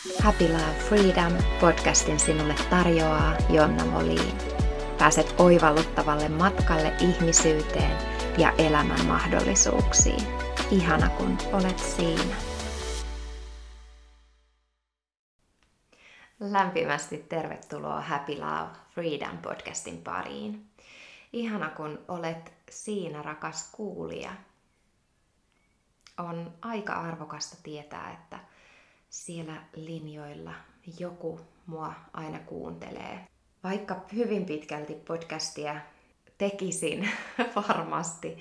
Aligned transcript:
Happy 0.00 0.48
Love 0.48 0.78
Freedom 0.88 1.32
podcastin 1.60 2.20
sinulle 2.20 2.54
tarjoaa 2.70 3.36
Jonna 3.50 3.84
Moliin. 3.84 4.38
Pääset 4.98 5.34
oivalluttavalle 5.38 6.28
matkalle 6.28 6.92
ihmisyyteen 7.00 7.96
ja 8.38 8.52
elämän 8.58 9.06
mahdollisuuksiin. 9.06 10.26
Ihana 10.70 11.08
kun 11.08 11.38
olet 11.52 11.78
siinä. 11.78 12.36
Lämpimästi 16.40 17.18
tervetuloa 17.18 18.00
Happy 18.00 18.38
Love 18.38 18.70
Freedom 18.94 19.38
podcastin 19.38 20.02
pariin. 20.02 20.70
Ihana 21.32 21.70
kun 21.70 21.98
olet 22.08 22.52
siinä, 22.70 23.22
rakas 23.22 23.68
kuulija. 23.72 24.32
On 26.18 26.52
aika 26.62 26.92
arvokasta 26.92 27.56
tietää, 27.62 28.12
että 28.12 28.49
siellä 29.10 29.62
linjoilla 29.76 30.54
joku 30.98 31.40
mua 31.66 31.92
aina 32.12 32.38
kuuntelee. 32.38 33.26
Vaikka 33.64 33.96
hyvin 34.14 34.44
pitkälti 34.44 34.94
podcastia 34.94 35.76
tekisin 36.38 37.08
varmasti, 37.68 38.38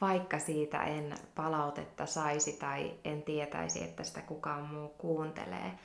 vaikka 0.00 0.38
siitä 0.38 0.84
en 0.84 1.14
palautetta 1.34 2.06
saisi 2.06 2.52
tai 2.52 2.94
en 3.04 3.22
tietäisi, 3.22 3.84
että 3.84 4.04
sitä 4.04 4.20
kukaan 4.20 4.66
muu 4.66 4.88
kuuntelee. 4.88 5.78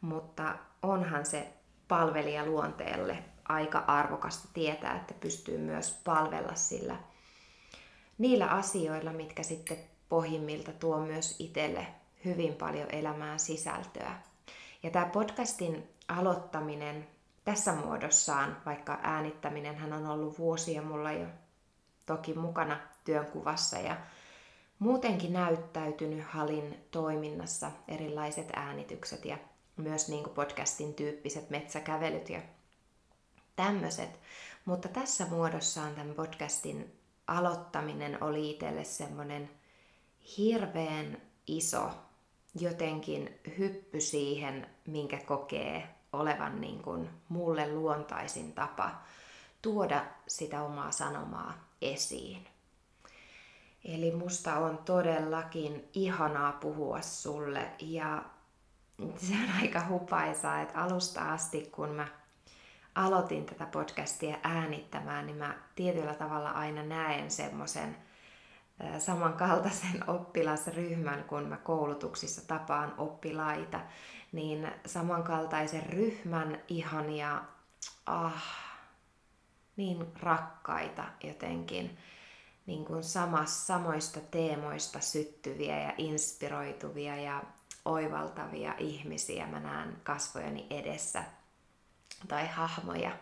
Mutta 0.00 0.54
onhan 0.82 1.26
se 1.26 1.52
palvelijaluonteelle 1.88 3.18
aika 3.48 3.78
arvokasta 3.78 4.48
tietää, 4.54 4.96
että 4.96 5.14
pystyy 5.14 5.58
myös 5.58 6.00
palvella 6.04 6.54
sillä 6.54 6.96
niillä 8.18 8.46
asioilla, 8.46 9.12
mitkä 9.12 9.42
sitten 9.42 9.78
pohjimmilta 10.08 10.72
tuo 10.72 11.00
myös 11.00 11.36
itselle 11.38 11.86
hyvin 12.24 12.54
paljon 12.54 12.90
elämään 12.90 13.40
sisältöä. 13.40 14.14
Ja 14.82 14.90
tämä 14.90 15.06
podcastin 15.06 15.88
aloittaminen 16.08 17.06
tässä 17.44 17.72
muodossaan, 17.74 18.56
vaikka 18.66 18.98
äänittäminen 19.02 19.76
hän 19.76 19.92
on 19.92 20.06
ollut 20.06 20.38
vuosia 20.38 20.82
mulla 20.82 21.12
jo 21.12 21.26
toki 22.06 22.34
mukana 22.34 22.80
työnkuvassa 23.04 23.78
ja 23.78 23.96
muutenkin 24.78 25.32
näyttäytynyt 25.32 26.24
Halin 26.24 26.84
toiminnassa 26.90 27.70
erilaiset 27.88 28.48
äänitykset 28.56 29.24
ja 29.24 29.38
myös 29.76 30.08
niin 30.08 30.24
kuin 30.24 30.34
podcastin 30.34 30.94
tyyppiset 30.94 31.50
metsäkävelyt 31.50 32.30
ja 32.30 32.40
tämmöiset. 33.56 34.20
Mutta 34.64 34.88
tässä 34.88 35.26
muodossaan 35.26 35.94
tämän 35.94 36.14
podcastin 36.14 36.98
aloittaminen 37.26 38.22
oli 38.22 38.50
itselle 38.50 38.84
semmoinen 38.84 39.50
hirveän 40.38 41.22
iso 41.46 41.90
jotenkin 42.60 43.40
hyppy 43.58 44.00
siihen, 44.00 44.66
minkä 44.86 45.18
kokee 45.26 45.88
olevan 46.12 46.60
niin 46.60 46.82
kuin 46.82 47.10
mulle 47.28 47.72
luontaisin 47.72 48.52
tapa 48.52 48.90
tuoda 49.62 50.04
sitä 50.26 50.62
omaa 50.62 50.90
sanomaa 50.90 51.54
esiin. 51.82 52.46
Eli 53.84 54.10
musta 54.10 54.56
on 54.56 54.78
todellakin 54.78 55.88
ihanaa 55.94 56.52
puhua 56.52 57.00
sulle 57.00 57.70
ja 57.80 58.22
se 59.16 59.34
on 59.34 59.60
aika 59.60 59.86
hupaisaa, 59.88 60.60
että 60.60 60.78
alusta 60.78 61.32
asti 61.32 61.68
kun 61.72 61.88
mä 61.88 62.08
aloitin 62.94 63.46
tätä 63.46 63.66
podcastia 63.66 64.36
äänittämään, 64.42 65.26
niin 65.26 65.36
mä 65.36 65.54
tietyllä 65.74 66.14
tavalla 66.14 66.50
aina 66.50 66.82
näen 66.82 67.30
semmoisen 67.30 67.96
samankaltaisen 68.98 70.10
oppilasryhmän, 70.16 71.24
kun 71.24 71.42
mä 71.42 71.56
koulutuksissa 71.56 72.48
tapaan 72.48 72.94
oppilaita, 72.98 73.80
niin 74.32 74.68
samankaltaisen 74.86 75.86
ryhmän 75.86 76.60
ihania, 76.68 77.42
ah, 78.06 78.44
niin 79.76 80.06
rakkaita 80.20 81.04
jotenkin, 81.24 81.98
niin 82.66 82.84
kuin 82.84 83.04
samas, 83.04 83.66
samoista 83.66 84.20
teemoista 84.30 85.00
syttyviä 85.00 85.80
ja 85.80 85.94
inspiroituvia 85.98 87.16
ja 87.16 87.42
oivaltavia 87.84 88.74
ihmisiä 88.78 89.46
mä 89.46 89.60
näen 89.60 89.96
kasvojeni 90.02 90.66
edessä. 90.70 91.24
Tai 92.28 92.48
hahmoja, 92.48 93.12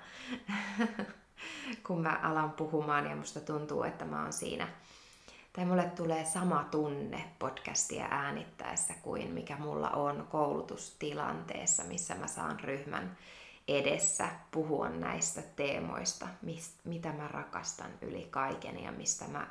kun 1.87 2.03
mä 2.03 2.21
alan 2.23 2.53
puhumaan 2.53 3.07
ja 3.07 3.17
musta 3.17 3.41
tuntuu, 3.41 3.83
että 3.83 4.05
mä 4.05 4.23
oon 4.23 4.33
siinä 4.33 4.69
tai 5.53 5.65
mulle 5.65 5.91
tulee 5.97 6.25
sama 6.25 6.69
tunne 6.71 7.25
podcastia 7.39 8.07
äänittäessä 8.11 8.95
kuin 9.03 9.31
mikä 9.31 9.57
mulla 9.57 9.91
on 9.91 10.29
koulutustilanteessa, 10.31 11.85
missä 11.85 12.15
mä 12.15 12.27
saan 12.27 12.61
ryhmän 12.61 13.17
edessä 13.69 14.29
puhua 14.51 14.89
näistä 14.89 15.43
teemoista, 15.43 16.29
mitä 16.85 17.13
mä 17.13 17.29
rakastan 17.29 17.91
yli 18.03 18.27
kaiken 18.31 18.83
ja 18.83 18.93
mistä 18.93 19.25
mä 19.29 19.47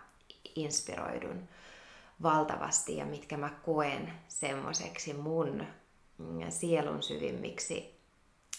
inspiroidun 0.56 1.48
valtavasti 2.24 2.98
ja 2.98 3.06
mitkä 3.06 3.38
mä 3.38 3.50
koen 3.50 4.14
semmoiseksi 4.28 5.14
mun 5.14 5.66
sielun 6.50 7.04
syvimmiksi 7.04 8.00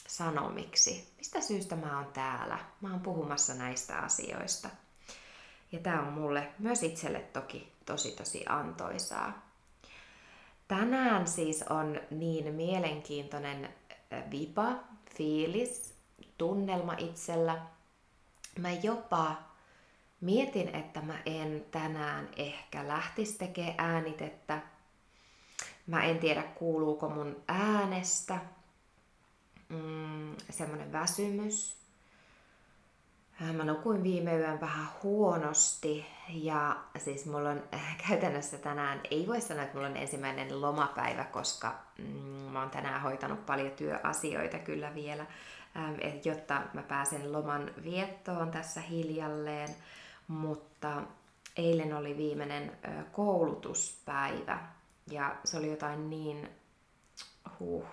sanomiksi. 0.08 1.12
Mistä 1.18 1.40
syystä 1.40 1.76
mä 1.76 1.96
oon 1.96 2.12
täällä? 2.12 2.58
Mä 2.80 2.90
oon 2.90 3.00
puhumassa 3.00 3.54
näistä 3.54 3.98
asioista. 3.98 4.68
Ja 5.72 5.78
tämä 5.78 6.02
on 6.02 6.12
mulle 6.12 6.48
myös 6.58 6.82
itselle 6.82 7.20
toki 7.20 7.72
tosi 7.86 8.10
tosi 8.10 8.44
antoisaa. 8.48 9.50
Tänään 10.68 11.28
siis 11.28 11.62
on 11.62 12.00
niin 12.10 12.54
mielenkiintoinen 12.54 13.74
vipa, 14.30 14.72
fiilis, 15.16 15.94
tunnelma 16.38 16.94
itsellä. 16.98 17.58
Mä 18.58 18.70
jopa 18.70 19.36
mietin, 20.20 20.74
että 20.74 21.00
mä 21.02 21.22
en 21.26 21.64
tänään 21.70 22.28
ehkä 22.36 22.88
lähtisi 22.88 23.38
tekemään 23.38 23.74
äänitettä. 23.78 24.60
Mä 25.86 26.04
en 26.04 26.18
tiedä, 26.18 26.42
kuuluuko 26.42 27.08
mun 27.08 27.42
äänestä 27.48 28.38
mm, 29.68 30.36
semmoinen 30.50 30.92
väsymys 30.92 31.79
mä 33.40 33.64
nukuin 33.64 34.02
viime 34.02 34.36
yön 34.36 34.60
vähän 34.60 34.88
huonosti 35.02 36.06
ja 36.28 36.76
siis 36.98 37.26
mulla 37.26 37.50
on 37.50 37.62
äh, 37.74 37.96
käytännössä 38.08 38.58
tänään, 38.58 39.00
ei 39.10 39.26
voi 39.26 39.40
sanoa, 39.40 39.62
että 39.62 39.76
mulla 39.76 39.88
on 39.88 39.96
ensimmäinen 39.96 40.60
lomapäivä, 40.60 41.24
koska 41.24 41.74
mm, 41.98 42.04
mä 42.52 42.60
oon 42.60 42.70
tänään 42.70 43.02
hoitanut 43.02 43.46
paljon 43.46 43.70
työasioita 43.70 44.58
kyllä 44.58 44.94
vielä, 44.94 45.26
ähm, 45.76 45.94
et 46.00 46.26
jotta 46.26 46.62
mä 46.72 46.82
pääsen 46.82 47.32
loman 47.32 47.70
viettoon 47.84 48.50
tässä 48.50 48.80
hiljalleen, 48.80 49.68
mutta 50.28 51.02
eilen 51.56 51.96
oli 51.96 52.16
viimeinen 52.16 52.72
äh, 52.88 53.04
koulutuspäivä 53.12 54.58
ja 55.10 55.36
se 55.44 55.56
oli 55.56 55.70
jotain 55.70 56.10
niin 56.10 56.48
huh, 57.60 57.84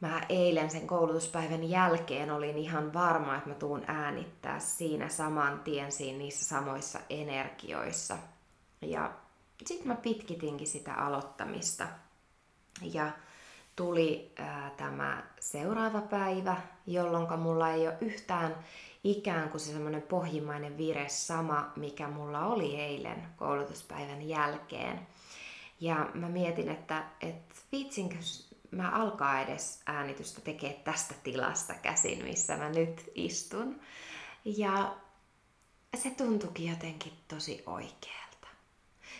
mä 0.00 0.22
eilen 0.28 0.70
sen 0.70 0.86
koulutuspäivän 0.86 1.70
jälkeen 1.70 2.30
olin 2.30 2.58
ihan 2.58 2.92
varma, 2.92 3.36
että 3.36 3.48
mä 3.48 3.54
tuun 3.54 3.82
äänittää 3.86 4.58
siinä 4.58 5.08
saman 5.08 5.60
tien 5.60 5.92
siinä 5.92 6.18
niissä 6.18 6.44
samoissa 6.44 6.98
energioissa. 7.10 8.16
Ja 8.82 9.12
sitten 9.66 9.88
mä 9.88 9.94
pitkitinkin 9.94 10.66
sitä 10.66 10.94
aloittamista. 10.94 11.88
Ja 12.82 13.10
tuli 13.76 14.32
ää, 14.36 14.70
tämä 14.76 15.22
seuraava 15.40 16.00
päivä, 16.00 16.56
jolloin 16.86 17.40
mulla 17.40 17.70
ei 17.70 17.88
ole 17.88 17.96
yhtään 18.00 18.56
ikään 19.04 19.48
kuin 19.48 19.60
se 19.60 19.72
semmoinen 19.72 20.02
pohjimmainen 20.02 20.78
vire 20.78 21.08
sama, 21.08 21.72
mikä 21.76 22.08
mulla 22.08 22.46
oli 22.46 22.76
eilen 22.76 23.28
koulutuspäivän 23.36 24.28
jälkeen. 24.28 25.06
Ja 25.80 26.10
mä 26.14 26.28
mietin, 26.28 26.68
että 26.68 27.04
et 27.20 27.54
viitsinkö 27.72 28.16
mä 28.70 28.90
alkaa 28.90 29.40
edes 29.40 29.82
äänitystä 29.86 30.40
tekee 30.40 30.72
tästä 30.84 31.14
tilasta 31.22 31.74
käsin, 31.74 32.24
missä 32.24 32.56
mä 32.56 32.68
nyt 32.68 33.10
istun. 33.14 33.80
Ja 34.44 34.96
se 35.96 36.10
tuntuikin 36.10 36.70
jotenkin 36.70 37.12
tosi 37.28 37.62
oikealta. 37.66 38.48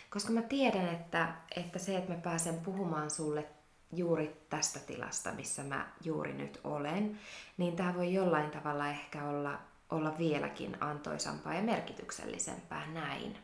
Koska 0.09 0.31
mä 0.31 0.41
tiedän, 0.41 0.89
että, 0.89 1.33
että 1.55 1.79
se, 1.79 1.97
että 1.97 2.13
mä 2.13 2.19
pääsen 2.19 2.59
puhumaan 2.59 3.09
sulle 3.09 3.45
juuri 3.93 4.45
tästä 4.49 4.79
tilasta, 4.79 5.31
missä 5.31 5.63
mä 5.63 5.91
juuri 6.03 6.33
nyt 6.33 6.59
olen, 6.63 7.19
niin 7.57 7.75
tämä 7.75 7.95
voi 7.95 8.13
jollain 8.13 8.51
tavalla 8.51 8.89
ehkä 8.89 9.25
olla, 9.25 9.59
olla 9.89 10.17
vieläkin 10.17 10.77
antoisampaa 10.83 11.53
ja 11.53 11.61
merkityksellisempää 11.61 12.87
näin. 12.87 13.37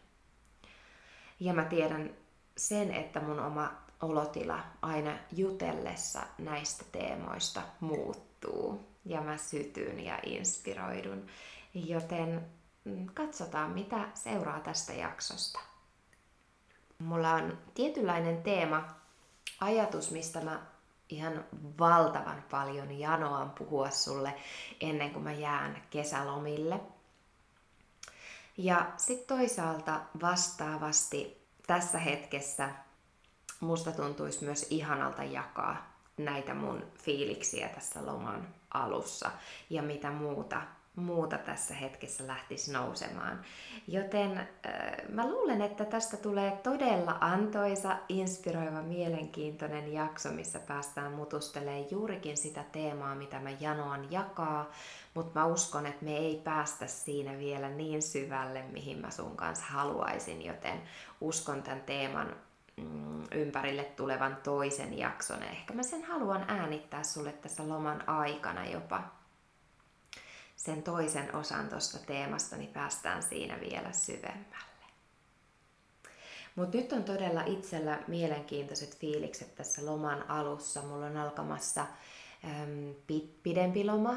Ja 1.39 1.53
mä 1.53 1.65
tiedän 1.65 2.09
sen, 2.57 2.93
että 2.93 3.19
mun 3.19 3.39
oma 3.39 3.84
olotila 4.01 4.59
aina 4.81 5.17
jutellessa 5.31 6.21
näistä 6.37 6.85
teemoista 6.91 7.61
muuttuu 7.79 8.85
ja 9.05 9.21
mä 9.21 9.37
sytyn 9.37 9.99
ja 9.99 10.19
inspiroidun. 10.25 11.27
Joten 11.73 12.45
mm, 12.83 13.05
katsotaan, 13.13 13.71
mitä 13.71 14.07
seuraa 14.13 14.59
tästä 14.59 14.93
jaksosta. 14.93 15.59
Mulla 16.99 17.33
on 17.33 17.57
tietynlainen 17.73 18.43
teema, 18.43 18.87
ajatus, 19.59 20.11
mistä 20.11 20.41
mä 20.41 20.61
ihan 21.09 21.45
valtavan 21.79 22.43
paljon 22.51 22.99
janoan 22.99 23.49
puhua 23.49 23.89
sulle 23.89 24.33
ennen 24.81 25.11
kuin 25.11 25.23
mä 25.23 25.33
jään 25.33 25.83
kesälomille. 25.89 26.79
Ja 28.57 28.91
sitten 28.97 29.37
toisaalta 29.37 30.01
vastaavasti 30.21 31.47
tässä 31.67 31.99
hetkessä 31.99 32.69
musta 33.59 33.91
tuntuisi 33.91 34.45
myös 34.45 34.67
ihanalta 34.69 35.23
jakaa 35.23 35.95
näitä 36.17 36.53
mun 36.53 36.83
fiiliksiä 37.03 37.69
tässä 37.69 38.05
loman 38.05 38.47
alussa 38.73 39.31
ja 39.69 39.81
mitä 39.81 40.11
muuta 40.11 40.61
muuta 40.95 41.37
tässä 41.37 41.73
hetkessä 41.73 42.27
lähtisi 42.27 42.71
nousemaan. 42.71 43.41
Joten 43.87 44.37
äh, 44.37 44.47
mä 45.09 45.29
luulen, 45.29 45.61
että 45.61 45.85
tästä 45.85 46.17
tulee 46.17 46.59
todella 46.63 47.17
antoisa, 47.21 47.97
inspiroiva, 48.09 48.81
mielenkiintoinen 48.81 49.93
jakso, 49.93 50.31
missä 50.31 50.59
päästään 50.59 51.11
mutustelemaan 51.11 51.91
juurikin 51.91 52.37
sitä 52.37 52.63
teemaa, 52.71 53.15
mitä 53.15 53.39
mä 53.39 53.49
janoan 53.59 54.11
jakaa, 54.11 54.71
mutta 55.13 55.39
mä 55.39 55.45
uskon, 55.45 55.85
että 55.85 56.05
me 56.05 56.17
ei 56.17 56.41
päästä 56.43 56.87
siinä 56.87 57.37
vielä 57.37 57.69
niin 57.69 58.01
syvälle, 58.01 58.63
mihin 58.71 58.97
mä 58.97 59.11
sun 59.11 59.37
kanssa 59.37 59.65
haluaisin, 59.65 60.45
joten 60.45 60.81
uskon 61.21 61.63
tämän 61.63 61.81
teeman 61.81 62.35
ympärille 63.31 63.83
tulevan 63.83 64.37
toisen 64.43 64.97
jakson. 64.97 65.43
Ehkä 65.43 65.73
mä 65.73 65.83
sen 65.83 66.03
haluan 66.03 66.45
äänittää 66.47 67.03
sulle 67.03 67.31
tässä 67.31 67.69
loman 67.69 68.09
aikana 68.09 68.65
jopa 68.65 69.03
sen 70.55 70.83
toisen 70.83 71.35
osan 71.35 71.69
tuosta 71.69 71.99
teemasta, 71.99 72.57
niin 72.57 72.69
päästään 72.73 73.23
siinä 73.23 73.59
vielä 73.59 73.91
syvemmälle. 73.91 74.65
Mutta 76.55 76.77
nyt 76.77 76.91
on 76.91 77.03
todella 77.03 77.43
itsellä 77.45 77.99
mielenkiintoiset 78.07 78.97
fiilikset 78.97 79.55
tässä 79.55 79.85
loman 79.85 80.29
alussa. 80.29 80.81
Mulla 80.81 81.05
on 81.05 81.17
alkamassa 81.17 81.81
äm, 82.45 82.95
pidempi 83.43 83.85
loma, 83.85 84.15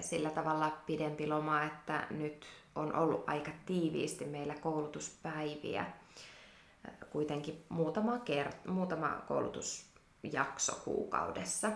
sillä 0.00 0.30
tavalla 0.30 0.70
pidempi 0.86 1.26
loma, 1.26 1.62
että 1.62 2.06
nyt 2.10 2.46
on 2.74 2.96
ollut 2.96 3.24
aika 3.26 3.50
tiiviisti 3.66 4.24
meillä 4.24 4.54
koulutuspäiviä. 4.54 5.86
Kuitenkin 7.10 7.64
muutama, 7.68 8.16
kert- 8.16 8.70
muutama 8.70 9.08
koulutusjakso 9.28 10.80
kuukaudessa 10.84 11.70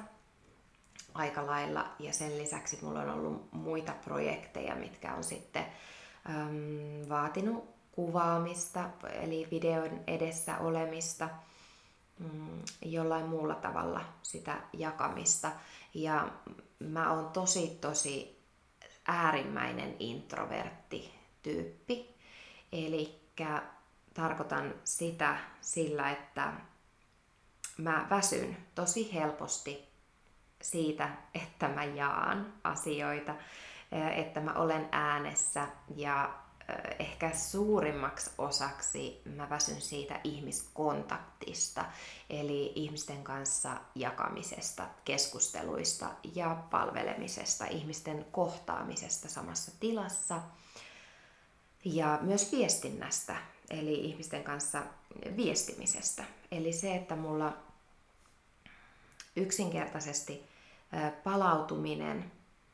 aika 1.15 1.47
lailla. 1.47 1.87
Ja 1.99 2.13
sen 2.13 2.39
lisäksi 2.39 2.79
mulla 2.83 3.01
on 3.01 3.11
ollut 3.11 3.53
muita 3.53 3.93
projekteja, 4.05 4.75
mitkä 4.75 5.15
on 5.15 5.25
sitten 5.25 5.67
äm, 6.31 7.09
vaatinut 7.09 7.75
kuvaamista, 7.93 8.91
eli 9.13 9.49
videon 9.51 10.01
edessä 10.07 10.59
olemista, 10.59 11.29
mm, 12.19 12.63
jollain 12.83 13.27
muulla 13.27 13.55
tavalla 13.55 14.01
sitä 14.23 14.57
jakamista. 14.73 15.53
Ja 15.95 16.29
mä 16.79 17.13
oon 17.13 17.31
tosi 17.31 17.79
tosi 17.81 18.43
äärimmäinen 19.07 19.97
introvertti 19.99 21.15
tyyppi. 21.43 22.15
Eli 22.73 23.21
tarkoitan 24.15 24.75
sitä 24.85 25.37
sillä, 25.61 26.11
että 26.11 26.53
mä 27.79 28.07
väsyn 28.11 28.57
tosi 28.75 29.15
helposti 29.15 29.89
siitä, 30.63 31.09
että 31.35 31.69
mä 31.69 31.85
jaan 31.85 32.53
asioita, 32.65 33.35
että 34.17 34.41
mä 34.41 34.53
olen 34.53 34.89
äänessä 34.93 35.67
ja 35.97 36.35
ehkä 36.99 37.31
suurimmaksi 37.35 38.31
osaksi 38.39 39.23
mä 39.37 39.51
väsyn 39.51 39.81
siitä 39.81 40.21
ihmiskontaktista, 40.25 41.85
eli 42.31 42.73
ihmisten 42.75 43.25
kanssa 43.25 43.77
jakamisesta, 43.95 44.87
keskusteluista 45.05 46.07
ja 46.35 46.57
palvelemisesta, 46.71 47.67
ihmisten 47.67 48.27
kohtaamisesta 48.33 49.29
samassa 49.29 49.73
tilassa. 49.81 50.41
Ja 51.85 52.19
myös 52.23 52.53
viestinnästä, 52.53 53.37
eli 53.71 53.95
ihmisten 53.95 54.45
kanssa 54.45 54.83
viestimisestä. 55.37 56.25
Eli 56.51 56.73
se, 56.73 56.95
että 56.95 57.17
mulla 57.17 57.57
yksinkertaisesti 59.37 60.43
palautuminen 61.25 62.33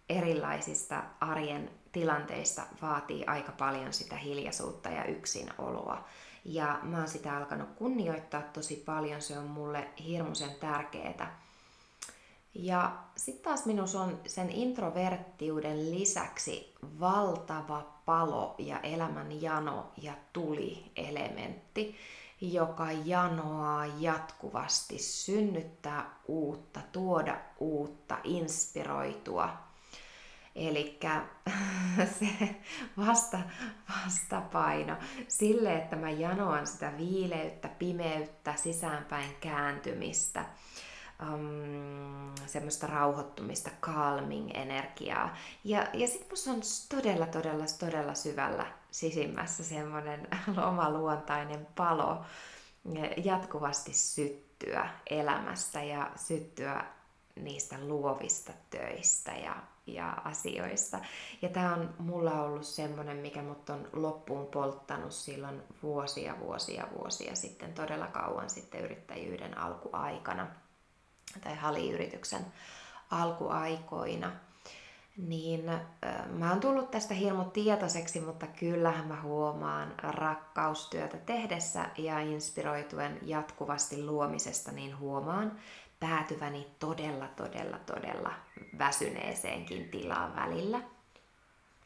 erilaisista 0.08 1.02
arjen 1.20 1.70
tilanteista 1.92 2.62
vaatii 2.82 3.24
aika 3.26 3.52
paljon 3.52 3.92
sitä 3.92 4.16
hiljaisuutta 4.16 4.88
ja 4.88 5.04
yksinoloa. 5.04 6.04
Ja 6.44 6.78
mä 6.82 6.98
oon 6.98 7.08
sitä 7.08 7.36
alkanut 7.36 7.68
kunnioittaa 7.76 8.42
tosi 8.42 8.82
paljon, 8.86 9.22
se 9.22 9.38
on 9.38 9.46
mulle 9.46 9.88
hirmuisen 10.04 10.54
tärkeää. 10.54 11.40
Ja 12.54 12.98
sitten 13.16 13.44
taas 13.44 13.66
minussa 13.66 14.00
on 14.00 14.20
sen 14.26 14.50
introverttiuden 14.50 15.90
lisäksi 15.90 16.74
valtava 17.00 17.82
palo 18.04 18.54
ja 18.58 18.80
elämän 18.80 19.42
jano 19.42 19.92
ja 20.02 20.12
tuli 20.32 20.90
elementti 20.96 21.96
joka 22.40 22.92
janoaa 23.04 23.86
jatkuvasti, 23.86 24.98
synnyttää 24.98 26.14
uutta, 26.28 26.80
tuoda 26.92 27.36
uutta, 27.58 28.18
inspiroitua. 28.24 29.50
Eli 30.54 30.98
se 32.18 32.56
vasta, 32.96 33.38
vastapaino 33.88 34.96
sille, 35.28 35.76
että 35.76 35.96
mä 35.96 36.10
janoan 36.10 36.66
sitä 36.66 36.92
viileyttä, 36.96 37.68
pimeyttä, 37.68 38.54
sisäänpäin 38.56 39.36
kääntymistä, 39.40 40.44
um, 41.22 42.34
semmoista 42.46 42.86
rauhoittumista, 42.86 43.70
calming 43.80 44.50
energiaa. 44.54 45.36
Ja, 45.64 45.86
ja 45.92 46.08
sitten 46.08 46.28
musta 46.30 46.50
on 46.50 46.60
todella, 46.88 47.26
todella, 47.26 47.64
todella 47.80 48.14
syvällä 48.14 48.66
sisimmässä 48.90 49.64
semmoinen 49.64 50.28
oma 50.68 50.90
luontainen 50.90 51.66
palo 51.76 52.24
jatkuvasti 53.24 53.92
syttyä 53.92 54.88
elämästä 55.10 55.82
ja 55.82 56.10
syttyä 56.16 56.84
niistä 57.36 57.76
luovista 57.80 58.52
töistä 58.70 59.32
ja, 59.32 59.56
ja 59.86 60.10
asioista. 60.10 60.98
Ja 61.42 61.48
tämä 61.48 61.74
on 61.74 61.94
mulla 61.98 62.42
ollut 62.42 62.66
semmoinen, 62.66 63.16
mikä 63.16 63.42
mut 63.42 63.70
on 63.70 63.88
loppuun 63.92 64.46
polttanut 64.46 65.12
silloin 65.12 65.62
vuosia, 65.82 66.36
vuosia, 66.40 66.86
vuosia 66.98 67.36
sitten, 67.36 67.72
todella 67.72 68.06
kauan 68.06 68.50
sitten 68.50 68.80
yrittäjyyden 68.80 69.58
alkuaikana 69.58 70.46
tai 71.40 71.56
haliyrityksen 71.56 72.46
alkuaikoina 73.10 74.32
niin 75.16 75.64
mä 76.26 76.50
oon 76.50 76.60
tullut 76.60 76.90
tästä 76.90 77.14
hirmu 77.14 77.44
tietoiseksi, 77.44 78.20
mutta 78.20 78.46
kyllähän 78.46 79.06
mä 79.06 79.22
huomaan 79.22 79.94
rakkaustyötä 79.98 81.16
tehdessä 81.16 81.86
ja 81.98 82.20
inspiroituen 82.20 83.18
jatkuvasti 83.22 84.04
luomisesta, 84.04 84.72
niin 84.72 84.98
huomaan 84.98 85.58
päätyväni 86.00 86.66
todella, 86.78 87.28
todella, 87.28 87.78
todella 87.78 88.32
väsyneeseenkin 88.78 89.88
tilaan 89.88 90.36
välillä. 90.36 90.80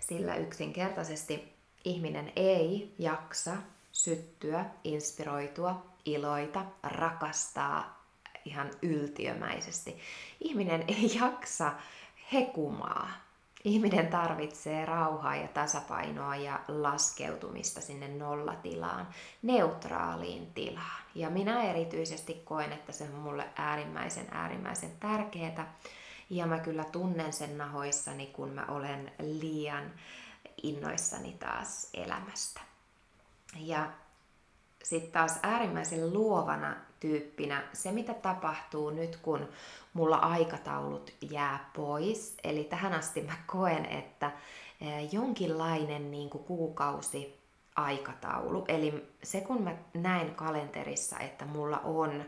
Sillä 0.01 0.35
yksinkertaisesti 0.35 1.53
ihminen 1.85 2.33
ei 2.37 2.95
jaksa 2.99 3.53
syttyä, 3.93 4.65
inspiroitua, 4.85 5.87
iloita, 6.05 6.65
rakastaa 6.83 8.04
ihan 8.45 8.71
yltiömäisesti. 8.83 9.99
Ihminen 10.41 10.85
ei 10.89 11.15
jaksa 11.21 11.73
hekumaa. 12.33 13.11
Ihminen 13.65 14.07
tarvitsee 14.07 14.87
rauhaa 14.87 15.37
ja 15.37 15.49
tasapainoa 15.49 16.37
ja 16.37 16.61
laskeutumista 16.69 17.81
sinne 17.81 18.09
nollatilaan, 18.09 19.09
neutraaliin 19.43 20.47
tilaan. 20.55 21.03
Ja 21.15 21.31
minä 21.31 21.63
erityisesti 21.63 22.43
koen, 22.45 22.73
että 22.73 22.93
se 22.93 23.05
on 23.05 23.21
mulle 23.21 23.45
äärimmäisen 23.57 24.27
äärimmäisen 24.31 24.91
tärkeää. 25.01 25.75
Ja 26.31 26.47
mä 26.47 26.59
kyllä 26.59 26.85
tunnen 26.85 27.33
sen 27.33 27.59
nahoissani, 27.59 28.27
kun 28.27 28.49
mä 28.49 28.65
olen 28.69 29.13
liian 29.19 29.93
innoissani 30.63 31.33
taas 31.33 31.89
elämästä. 31.95 32.61
Ja 33.57 33.91
sitten 34.83 35.13
taas 35.13 35.39
äärimmäisen 35.43 36.13
luovana 36.13 36.77
tyyppinä 37.05 37.63
se, 37.73 37.93
mitä 37.93 38.15
tapahtuu 38.15 38.91
nyt, 38.91 39.17
kun 39.17 39.49
mulla 39.93 40.17
aikataulut 40.17 41.13
jää 41.31 41.71
pois. 41.77 42.37
Eli 42.45 42.65
tähän 42.65 42.93
asti 42.93 43.23
mä 43.23 43.33
koen, 43.47 43.87
että 43.87 44.31
jonkinlainen 45.13 46.11
niin 46.11 46.31
kuin 46.31 46.45
kuukausi 46.45 47.41
aikataulu. 47.77 48.65
Eli 48.69 49.09
se 49.23 49.41
kun 49.41 49.63
mä 49.63 49.75
näen 49.95 50.35
kalenterissa, 50.35 51.19
että 51.19 51.45
mulla 51.45 51.79
on 51.79 52.25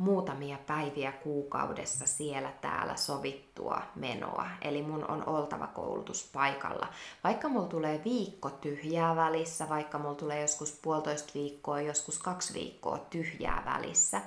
muutamia 0.00 0.58
päiviä 0.66 1.12
kuukaudessa 1.12 2.06
siellä 2.06 2.52
täällä 2.60 2.96
sovittua 2.96 3.82
menoa. 3.94 4.46
Eli 4.62 4.82
mun 4.82 5.10
on 5.10 5.28
oltava 5.28 5.66
koulutus 5.66 6.30
paikalla. 6.32 6.88
Vaikka 7.24 7.48
mulla 7.48 7.68
tulee 7.68 8.00
viikko 8.04 8.50
tyhjää 8.50 9.16
välissä, 9.16 9.68
vaikka 9.68 9.98
mulla 9.98 10.14
tulee 10.14 10.40
joskus 10.40 10.78
puolitoista 10.82 11.32
viikkoa, 11.34 11.80
joskus 11.80 12.18
kaksi 12.18 12.54
viikkoa 12.54 12.98
tyhjää 12.98 13.62
välissä, 13.66 14.20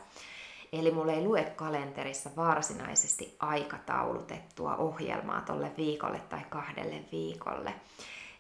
Eli 0.73 0.91
mulla 0.91 1.11
ei 1.11 1.23
lue 1.23 1.43
kalenterissa 1.43 2.29
varsinaisesti 2.35 3.35
aikataulutettua 3.39 4.75
ohjelmaa 4.75 5.41
tolle 5.41 5.71
viikolle 5.77 6.19
tai 6.29 6.41
kahdelle 6.49 7.03
viikolle. 7.11 7.73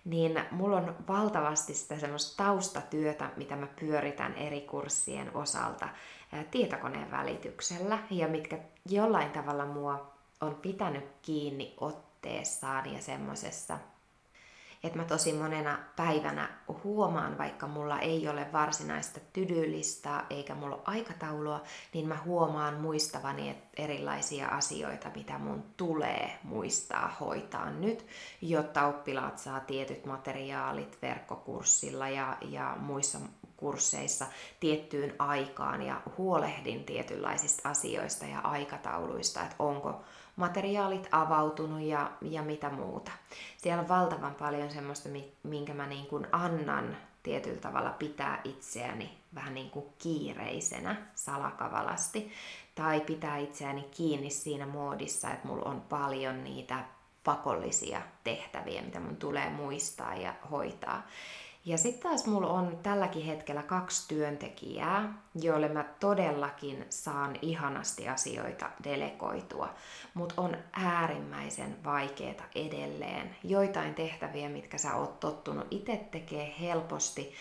Niin 0.05 0.39
mulla 0.51 0.77
on 0.77 0.95
valtavasti 1.07 1.73
sitä 1.73 1.99
semmoista 1.99 2.43
taustatyötä, 2.43 3.29
mitä 3.37 3.55
mä 3.55 3.67
pyöritän 3.79 4.33
eri 4.33 4.61
kurssien 4.61 5.35
osalta 5.35 5.89
tietokoneen 6.51 7.11
välityksellä 7.11 7.99
ja 8.09 8.27
mitkä 8.27 8.59
jollain 8.89 9.31
tavalla 9.31 9.65
mua 9.65 10.13
on 10.41 10.55
pitänyt 10.55 11.05
kiinni 11.21 11.73
otteessaan 11.77 12.93
ja 12.93 13.01
semmoisessa 13.01 13.77
että 14.83 14.99
mä 14.99 15.05
tosi 15.05 15.33
monena 15.33 15.79
päivänä 15.95 16.49
huomaan, 16.83 17.37
vaikka 17.37 17.67
mulla 17.67 17.99
ei 17.99 18.27
ole 18.27 18.47
varsinaista 18.53 19.19
tydylistaa 19.33 20.25
eikä 20.29 20.55
mulla 20.55 20.75
ole 20.75 20.83
aikataulua, 20.85 21.63
niin 21.93 22.07
mä 22.07 22.17
huomaan 22.25 22.73
muistavani 22.73 23.63
erilaisia 23.77 24.47
asioita, 24.47 25.11
mitä 25.15 25.37
mun 25.37 25.63
tulee 25.77 26.39
muistaa 26.43 27.15
hoitaa 27.19 27.69
nyt, 27.69 28.05
jotta 28.41 28.87
oppilaat 28.87 29.37
saa 29.37 29.59
tietyt 29.59 30.05
materiaalit 30.05 30.97
verkkokurssilla 31.01 32.09
ja, 32.09 32.37
ja 32.41 32.75
muissa 32.79 33.19
kursseissa 33.63 34.25
tiettyyn 34.59 35.15
aikaan 35.19 35.81
ja 35.81 36.01
huolehdin 36.17 36.83
tietynlaisista 36.83 37.69
asioista 37.69 38.25
ja 38.25 38.39
aikatauluista, 38.39 39.41
että 39.41 39.55
onko 39.59 40.01
materiaalit 40.35 41.07
avautunut 41.11 41.81
ja, 41.81 42.11
ja 42.21 42.41
mitä 42.41 42.69
muuta. 42.69 43.11
Siellä 43.57 43.81
on 43.81 43.89
valtavan 43.89 44.35
paljon 44.35 44.71
semmoista, 44.71 45.09
minkä 45.43 45.73
mä 45.73 45.87
niin 45.87 46.05
kuin 46.05 46.27
annan 46.31 46.97
tietyllä 47.23 47.59
tavalla 47.59 47.89
pitää 47.89 48.41
itseäni 48.43 49.17
vähän 49.35 49.53
niin 49.53 49.69
kuin 49.69 49.85
kiireisenä, 49.97 50.95
salakavalasti, 51.15 52.31
tai 52.75 53.01
pitää 53.01 53.37
itseäni 53.37 53.83
kiinni 53.91 54.29
siinä 54.29 54.65
muodissa, 54.65 55.31
että 55.31 55.47
mulla 55.47 55.69
on 55.69 55.81
paljon 55.81 56.43
niitä 56.43 56.83
pakollisia 57.23 58.01
tehtäviä, 58.23 58.81
mitä 58.81 58.99
mun 58.99 59.15
tulee 59.15 59.49
muistaa 59.49 60.15
ja 60.15 60.33
hoitaa. 60.51 61.07
Ja 61.65 61.77
sitten 61.77 62.09
taas 62.09 62.25
mulla 62.25 62.47
on 62.47 62.79
tälläkin 62.83 63.25
hetkellä 63.25 63.63
kaksi 63.63 64.07
työntekijää, 64.07 65.13
joille 65.41 65.69
mä 65.69 65.85
todellakin 65.99 66.85
saan 66.89 67.35
ihanasti 67.41 68.09
asioita 68.09 68.69
delegoitua, 68.83 69.69
mutta 70.13 70.41
on 70.41 70.57
äärimmäisen 70.73 71.75
vaikeeta 71.83 72.43
edelleen. 72.55 73.35
Joitain 73.43 73.95
tehtäviä, 73.95 74.49
mitkä 74.49 74.77
sä 74.77 74.95
oot 74.95 75.19
tottunut 75.19 75.67
itse 75.71 76.07
tekee 76.11 76.55
helposti, 76.61 77.33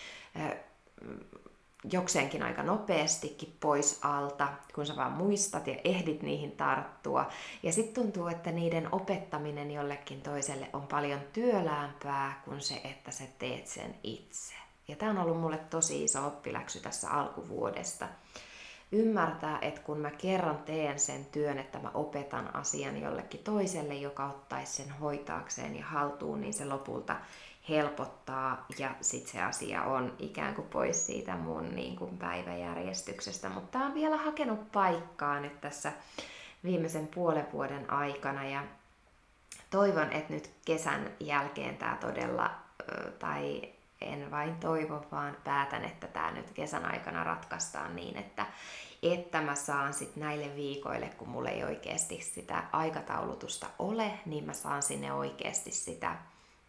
jokseenkin 1.91 2.43
aika 2.43 2.63
nopeastikin 2.63 3.57
pois 3.59 3.99
alta, 4.01 4.47
kun 4.75 4.85
sä 4.85 4.95
vaan 4.95 5.11
muistat 5.11 5.67
ja 5.67 5.75
ehdit 5.83 6.21
niihin 6.21 6.51
tarttua. 6.51 7.29
Ja 7.63 7.71
sitten 7.71 8.03
tuntuu, 8.03 8.27
että 8.27 8.51
niiden 8.51 8.87
opettaminen 8.91 9.71
jollekin 9.71 10.21
toiselle 10.21 10.69
on 10.73 10.87
paljon 10.87 11.19
työläämpää 11.33 12.41
kuin 12.45 12.61
se, 12.61 12.81
että 12.83 13.11
sä 13.11 13.23
teet 13.39 13.67
sen 13.67 13.95
itse. 14.03 14.53
Ja 14.87 14.95
tämä 14.95 15.11
on 15.11 15.17
ollut 15.17 15.41
mulle 15.41 15.57
tosi 15.57 16.03
iso 16.03 16.27
oppiläksy 16.27 16.79
tässä 16.79 17.09
alkuvuodesta. 17.09 18.07
Ymmärtää, 18.91 19.59
että 19.61 19.81
kun 19.81 19.97
mä 19.97 20.11
kerran 20.11 20.57
teen 20.57 20.99
sen 20.99 21.25
työn, 21.25 21.59
että 21.59 21.79
mä 21.79 21.91
opetan 21.93 22.55
asian 22.55 23.01
jollekin 23.01 23.43
toiselle, 23.43 23.93
joka 23.93 24.25
ottaisi 24.25 24.73
sen 24.73 24.91
hoitaakseen 24.91 25.75
ja 25.75 25.85
haltuun, 25.85 26.41
niin 26.41 26.53
se 26.53 26.65
lopulta 26.65 27.15
helpottaa 27.69 28.65
ja 28.77 28.89
sitten 29.01 29.31
se 29.31 29.41
asia 29.41 29.83
on 29.83 30.15
ikään 30.19 30.55
kuin 30.55 30.67
pois 30.67 31.05
siitä 31.05 31.35
mun 31.35 31.75
niin 31.75 31.95
kuin 31.95 32.17
päiväjärjestyksestä. 32.17 33.49
Mutta 33.49 33.79
on 33.79 33.93
vielä 33.93 34.17
hakenut 34.17 34.71
paikkaa 34.71 35.39
nyt 35.39 35.61
tässä 35.61 35.91
viimeisen 36.63 37.07
puolen 37.07 37.47
vuoden 37.53 37.93
aikana 37.93 38.45
ja 38.45 38.63
toivon, 39.69 40.11
että 40.13 40.33
nyt 40.33 40.49
kesän 40.65 41.11
jälkeen 41.19 41.77
tämä 41.77 41.97
todella, 42.01 42.51
tai 43.19 43.61
en 44.01 44.31
vain 44.31 44.55
toivo, 44.55 45.05
vaan 45.11 45.37
päätän, 45.43 45.85
että 45.85 46.07
tämä 46.07 46.31
nyt 46.31 46.51
kesän 46.51 46.85
aikana 46.85 47.23
ratkaistaan 47.23 47.95
niin, 47.95 48.17
että, 48.17 48.45
että 49.03 49.41
mä 49.41 49.55
saan 49.55 49.93
sitten 49.93 50.23
näille 50.23 50.55
viikoille, 50.55 51.09
kun 51.17 51.29
mulla 51.29 51.49
ei 51.49 51.63
oikeasti 51.63 52.21
sitä 52.21 52.63
aikataulutusta 52.71 53.67
ole, 53.79 54.11
niin 54.25 54.43
mä 54.43 54.53
saan 54.53 54.81
sinne 54.81 55.13
oikeasti 55.13 55.71
sitä 55.71 56.15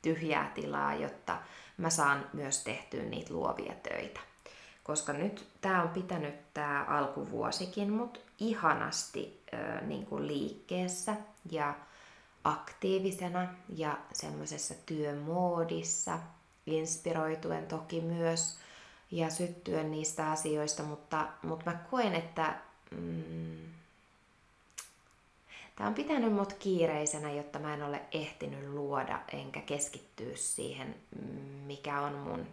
tyhjää 0.04 0.52
tilaa, 0.54 0.94
jotta 0.94 1.38
mä 1.76 1.90
saan 1.90 2.26
myös 2.32 2.64
tehtyä 2.64 3.02
niitä 3.02 3.34
luovia 3.34 3.74
töitä. 3.82 4.20
Koska 4.84 5.12
nyt 5.12 5.46
tämä 5.60 5.82
on 5.82 5.88
pitänyt 5.88 6.54
tämä 6.54 6.84
alkuvuosikin 6.88 7.92
mut 7.92 8.20
ihanasti 8.38 9.42
äh, 9.54 9.82
niin 9.86 10.06
kuin 10.06 10.26
liikkeessä 10.26 11.16
ja 11.50 11.74
aktiivisena 12.44 13.48
ja 13.68 13.98
semmoisessa 14.12 14.74
työmoodissa, 14.86 16.18
inspiroituen 16.66 17.66
toki 17.66 18.00
myös 18.00 18.58
ja 19.10 19.30
syttyen 19.30 19.90
niistä 19.90 20.30
asioista, 20.30 20.82
mutta, 20.82 21.28
mutta 21.42 21.70
mä 21.70 21.76
koen, 21.90 22.14
että 22.14 22.54
mm, 22.90 23.56
Tämä 25.76 25.88
on 25.88 25.94
pitänyt 25.94 26.32
mut 26.32 26.52
kiireisenä, 26.52 27.32
jotta 27.32 27.58
mä 27.58 27.74
en 27.74 27.82
ole 27.82 28.00
ehtinyt 28.12 28.68
luoda 28.68 29.20
enkä 29.32 29.60
keskittyä 29.60 30.36
siihen, 30.36 30.94
mikä 31.66 32.00
on 32.00 32.12
mun 32.12 32.46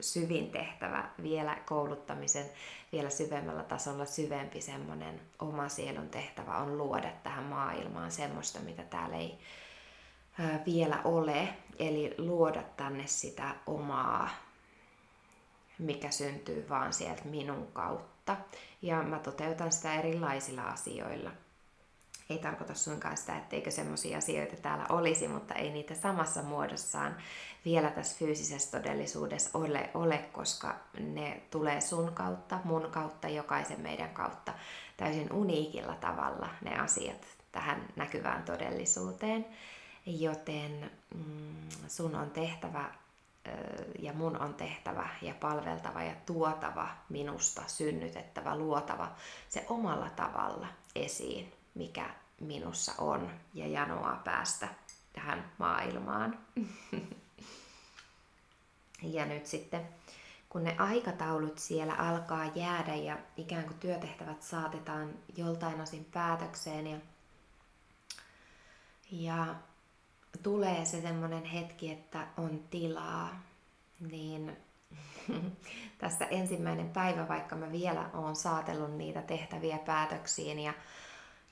syvin 0.00 0.50
tehtävä 0.50 1.10
vielä 1.22 1.56
kouluttamisen 1.66 2.46
vielä 2.92 3.10
syvemmällä 3.10 3.62
tasolla 3.62 4.04
syvempi 4.04 4.60
semmoinen 4.60 5.20
oma 5.38 5.68
sielun 5.68 6.08
tehtävä 6.08 6.56
on 6.56 6.78
luoda 6.78 7.10
tähän 7.22 7.44
maailmaan 7.44 8.10
semmoista, 8.10 8.60
mitä 8.60 8.82
täällä 8.82 9.16
ei 9.16 9.38
vielä 10.66 11.00
ole. 11.04 11.48
Eli 11.78 12.14
luoda 12.18 12.62
tänne 12.76 13.06
sitä 13.06 13.54
omaa, 13.66 14.28
mikä 15.78 16.10
syntyy 16.10 16.68
vaan 16.68 16.92
sieltä 16.92 17.22
minun 17.24 17.66
kautta. 17.72 18.36
Ja 18.82 19.02
mä 19.02 19.18
toteutan 19.18 19.72
sitä 19.72 19.94
erilaisilla 19.94 20.62
asioilla 20.62 21.30
ei 22.30 22.38
tarkoita 22.38 22.74
suinkaan 22.74 23.16
sitä, 23.16 23.36
etteikö 23.36 23.70
semmoisia 23.70 24.18
asioita 24.18 24.56
täällä 24.56 24.86
olisi, 24.88 25.28
mutta 25.28 25.54
ei 25.54 25.70
niitä 25.70 25.94
samassa 25.94 26.42
muodossaan 26.42 27.16
vielä 27.64 27.90
tässä 27.90 28.18
fyysisessä 28.18 28.78
todellisuudessa 28.78 29.58
ole, 29.58 29.90
ole, 29.94 30.18
koska 30.18 30.74
ne 31.00 31.42
tulee 31.50 31.80
sun 31.80 32.12
kautta, 32.14 32.58
mun 32.64 32.88
kautta, 32.90 33.28
jokaisen 33.28 33.80
meidän 33.80 34.10
kautta 34.10 34.52
täysin 34.96 35.32
uniikilla 35.32 35.94
tavalla 35.94 36.48
ne 36.62 36.78
asiat 36.78 37.26
tähän 37.52 37.88
näkyvään 37.96 38.42
todellisuuteen. 38.42 39.46
Joten 40.06 40.90
mm, 41.14 41.68
sun 41.88 42.14
on 42.14 42.30
tehtävä 42.30 42.90
ja 43.98 44.12
mun 44.12 44.40
on 44.40 44.54
tehtävä 44.54 45.08
ja 45.22 45.34
palveltava 45.34 46.02
ja 46.02 46.14
tuotava 46.26 46.88
minusta, 47.08 47.62
synnytettävä, 47.66 48.56
luotava 48.56 49.12
se 49.48 49.66
omalla 49.68 50.10
tavalla 50.10 50.66
esiin 50.94 51.57
mikä 51.74 52.10
minussa 52.40 52.92
on 52.98 53.30
ja 53.54 53.66
janoaa 53.66 54.20
päästä 54.24 54.68
tähän 55.12 55.52
maailmaan. 55.58 56.38
ja 59.02 59.26
nyt 59.26 59.46
sitten, 59.46 59.88
kun 60.48 60.64
ne 60.64 60.76
aikataulut 60.78 61.58
siellä 61.58 61.94
alkaa 61.94 62.46
jäädä 62.54 62.94
ja 62.94 63.18
ikään 63.36 63.64
kuin 63.64 63.78
työtehtävät 63.78 64.42
saatetaan 64.42 65.14
joltain 65.36 65.80
osin 65.80 66.04
päätökseen 66.04 66.86
ja, 66.86 66.98
ja 69.10 69.54
tulee 70.42 70.84
se 70.84 71.00
semmoinen 71.00 71.44
hetki, 71.44 71.92
että 71.92 72.26
on 72.36 72.64
tilaa, 72.70 73.42
niin 74.00 74.56
tästä 75.98 76.24
ensimmäinen 76.24 76.90
päivä, 76.90 77.28
vaikka 77.28 77.56
mä 77.56 77.72
vielä 77.72 78.10
oon 78.14 78.36
saatellut 78.36 78.96
niitä 78.96 79.22
tehtäviä 79.22 79.78
päätöksiin 79.78 80.58
ja 80.58 80.74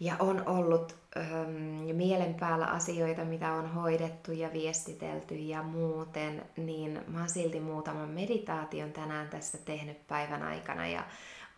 ja 0.00 0.16
on 0.18 0.48
ollut 0.48 0.96
ähm, 1.16 1.96
mielen 1.96 2.34
päällä 2.34 2.66
asioita, 2.66 3.24
mitä 3.24 3.52
on 3.52 3.74
hoidettu 3.74 4.32
ja 4.32 4.52
viestitelty 4.52 5.34
ja 5.34 5.62
muuten, 5.62 6.42
niin 6.56 7.00
mä 7.06 7.18
oon 7.18 7.28
silti 7.28 7.60
muutaman 7.60 8.08
meditaation 8.08 8.92
tänään 8.92 9.28
tässä 9.28 9.58
tehnyt 9.58 10.06
päivän 10.06 10.42
aikana 10.42 10.86
ja 10.86 11.04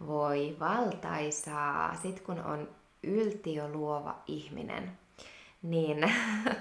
voi 0.06 0.56
valtaisaa. 0.60 1.96
Sitten 2.02 2.24
kun 2.24 2.40
on 2.44 2.68
yltiöluova 3.02 4.22
ihminen, 4.26 4.98
niin 5.62 6.14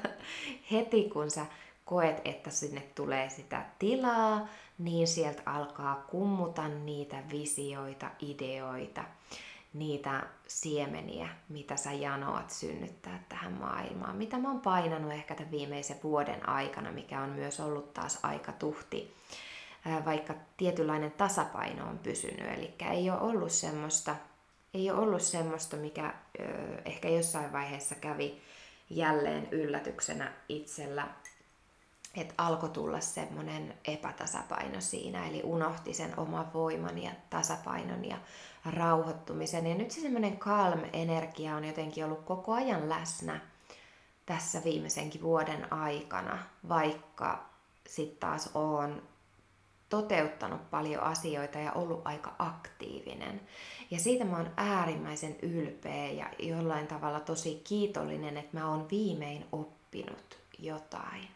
heti 0.71 1.09
kun 1.09 1.31
sä 1.31 1.45
koet, 1.85 2.21
että 2.25 2.49
sinne 2.49 2.83
tulee 2.95 3.29
sitä 3.29 3.65
tilaa, 3.79 4.47
niin 4.77 5.07
sieltä 5.07 5.41
alkaa 5.45 6.05
kummuta 6.09 6.67
niitä 6.67 7.17
visioita, 7.31 8.09
ideoita 8.19 9.03
niitä 9.73 10.23
siemeniä, 10.47 11.29
mitä 11.49 11.75
sä 11.75 11.91
janoat 11.93 12.49
synnyttää 12.49 13.23
tähän 13.29 13.53
maailmaan. 13.53 14.15
Mitä 14.15 14.37
mä 14.37 14.47
oon 14.47 14.61
painanut 14.61 15.11
ehkä 15.11 15.35
tämän 15.35 15.51
viimeisen 15.51 15.99
vuoden 16.03 16.49
aikana, 16.49 16.91
mikä 16.91 17.21
on 17.21 17.29
myös 17.29 17.59
ollut 17.59 17.93
taas 17.93 18.19
aika 18.23 18.51
tuhti, 18.51 19.13
vaikka 20.05 20.33
tietynlainen 20.57 21.11
tasapaino 21.11 21.89
on 21.89 21.99
pysynyt. 21.99 22.53
Eli 22.53 22.73
ei 22.91 23.09
ole 23.09 23.19
ollut 23.19 23.51
semmoista 23.51 24.15
Ei 24.73 24.91
ole 24.91 24.99
ollut 24.99 25.21
semmoista, 25.21 25.77
mikä 25.77 26.13
ehkä 26.85 27.09
jossain 27.09 27.53
vaiheessa 27.53 27.95
kävi 27.95 28.41
jälleen 28.89 29.47
yllätyksenä 29.51 30.33
itsellä, 30.49 31.07
että 32.15 32.33
alkoi 32.37 32.69
tulla 32.69 32.99
semmoinen 32.99 33.77
epätasapaino 33.85 34.81
siinä, 34.81 35.27
eli 35.27 35.41
unohti 35.43 35.93
sen 35.93 36.19
oman 36.19 36.53
voiman 36.53 36.97
ja 36.97 37.11
tasapainon 37.29 38.05
ja 38.05 38.17
rauhoittumisen. 38.65 39.67
Ja 39.67 39.75
nyt 39.75 39.91
se 39.91 40.01
semmoinen 40.01 40.37
calm-energia 40.37 41.55
on 41.55 41.65
jotenkin 41.65 42.05
ollut 42.05 42.25
koko 42.25 42.53
ajan 42.53 42.89
läsnä 42.89 43.39
tässä 44.25 44.63
viimeisenkin 44.63 45.21
vuoden 45.21 45.73
aikana, 45.73 46.37
vaikka 46.69 47.49
sitten 47.87 48.19
taas 48.19 48.49
on 48.53 49.01
toteuttanut 49.89 50.69
paljon 50.69 51.03
asioita 51.03 51.59
ja 51.59 51.71
ollut 51.71 52.01
aika 52.07 52.35
aktiivinen. 52.39 53.41
Ja 53.91 53.99
siitä 53.99 54.25
mä 54.25 54.37
oon 54.37 54.51
äärimmäisen 54.57 55.35
ylpeä 55.41 56.11
ja 56.11 56.29
jollain 56.39 56.87
tavalla 56.87 57.19
tosi 57.19 57.61
kiitollinen, 57.63 58.37
että 58.37 58.57
mä 58.57 58.69
oon 58.69 58.89
viimein 58.91 59.45
oppinut 59.51 60.37
jotain. 60.59 61.27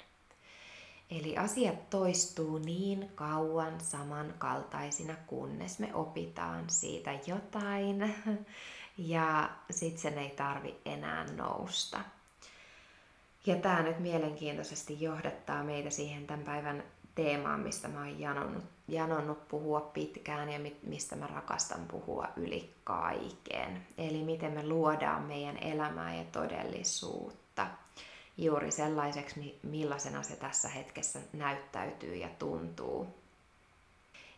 Eli 1.12 1.38
asiat 1.38 1.90
toistuu 1.90 2.58
niin 2.58 3.12
kauan 3.16 3.82
samankaltaisina, 3.82 5.16
kunnes 5.28 5.80
me 5.80 5.94
opitaan 5.94 6.70
siitä 6.70 7.12
jotain 7.28 8.16
ja 8.98 9.50
sitten 9.70 10.02
sen 10.02 10.18
ei 10.18 10.30
tarvi 10.30 10.76
enää 10.86 11.26
nousta. 11.38 12.00
Ja 13.46 13.56
tämä 13.56 13.82
nyt 13.82 14.00
mielenkiintoisesti 14.00 15.02
johdattaa 15.02 15.64
meitä 15.64 15.90
siihen 15.90 16.28
tämän 16.28 16.46
päivän 16.46 16.84
teemaan, 17.16 17.60
mistä 17.60 17.88
mä 17.88 18.00
oon 18.00 18.20
janonnut, 18.20 18.64
janonnut 18.88 19.48
puhua 19.48 19.82
pitkään 19.82 20.50
ja 20.50 20.60
mistä 20.84 21.16
mä 21.16 21.28
rakastan 21.28 21.86
puhua 21.88 22.28
yli 22.36 22.74
kaiken. 22.84 23.88
Eli 23.98 24.24
miten 24.24 24.52
me 24.52 24.68
luodaan 24.68 25.24
meidän 25.24 25.58
elämää 25.58 26.16
ja 26.16 26.24
todellisuutta 26.32 27.68
juuri 28.38 28.72
sellaiseksi, 28.72 29.60
millaisena 29.64 30.24
se 30.24 30.36
tässä 30.36 30.70
hetkessä 30.70 31.20
näyttäytyy 31.34 32.16
ja 32.16 32.30
tuntuu. 32.40 33.08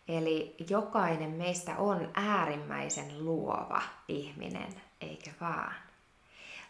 Eli 0.08 0.56
jokainen 0.70 1.32
meistä 1.32 1.78
on 1.78 2.10
äärimmäisen 2.14 3.26
luova 3.26 3.82
ihminen, 4.08 4.82
eikö 5.02 5.32
vaan? 5.42 5.76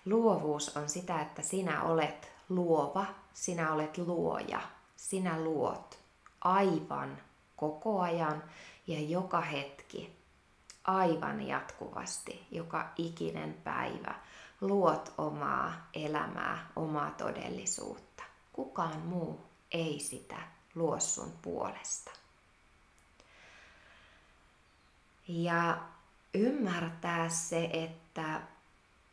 Luovuus 0.06 0.78
on 0.78 0.90
sitä, 0.90 1.22
että 1.22 1.42
sinä 1.42 1.84
olet 1.84 2.32
luova, 2.50 3.06
sinä 3.34 3.74
olet 3.74 3.98
luoja, 3.98 4.62
sinä 4.96 5.42
luot 5.42 6.00
aivan 6.42 7.18
koko 7.56 8.02
ajan 8.02 8.44
ja 8.88 9.00
joka 9.00 9.42
hetki, 9.42 10.16
aivan 10.84 11.48
jatkuvasti, 11.48 12.48
joka 12.52 12.90
ikinen 12.98 13.54
päivä 13.64 14.16
luot 14.64 15.14
omaa 15.18 15.88
elämää, 15.94 16.68
omaa 16.76 17.12
todellisuutta. 17.12 18.24
Kukaan 18.54 19.00
muu 19.00 19.42
ei 19.72 20.00
sitä 20.00 20.36
luo 20.76 21.00
sun 21.00 21.34
puolesta. 21.42 22.12
Ja 25.28 25.78
ymmärtää 26.34 27.30
se, 27.30 27.70
että, 27.74 28.42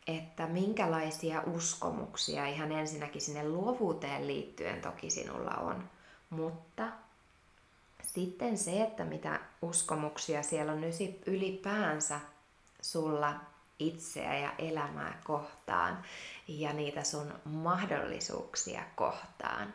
että 0.07 0.47
minkälaisia 0.47 1.43
uskomuksia 1.43 2.47
ihan 2.47 2.73
ensinnäkin 2.73 3.21
sinne 3.21 3.49
luovuuteen 3.49 4.27
liittyen 4.27 4.81
toki 4.81 5.11
sinulla 5.11 5.55
on, 5.55 5.91
mutta 6.31 6.89
sitten 8.03 8.59
se, 8.59 8.83
että 8.83 9.05
mitä 9.05 9.41
uskomuksia 9.63 10.43
siellä 10.43 10.73
on 10.73 10.81
ylipäänsä 11.27 12.21
sulla 12.83 13.35
itseä 13.81 14.39
ja 14.39 14.53
elämää 14.59 15.21
kohtaan 15.25 16.05
ja 16.49 16.73
niitä 16.73 17.05
sun 17.05 17.35
mahdollisuuksia 17.45 18.83
kohtaan. 18.97 19.75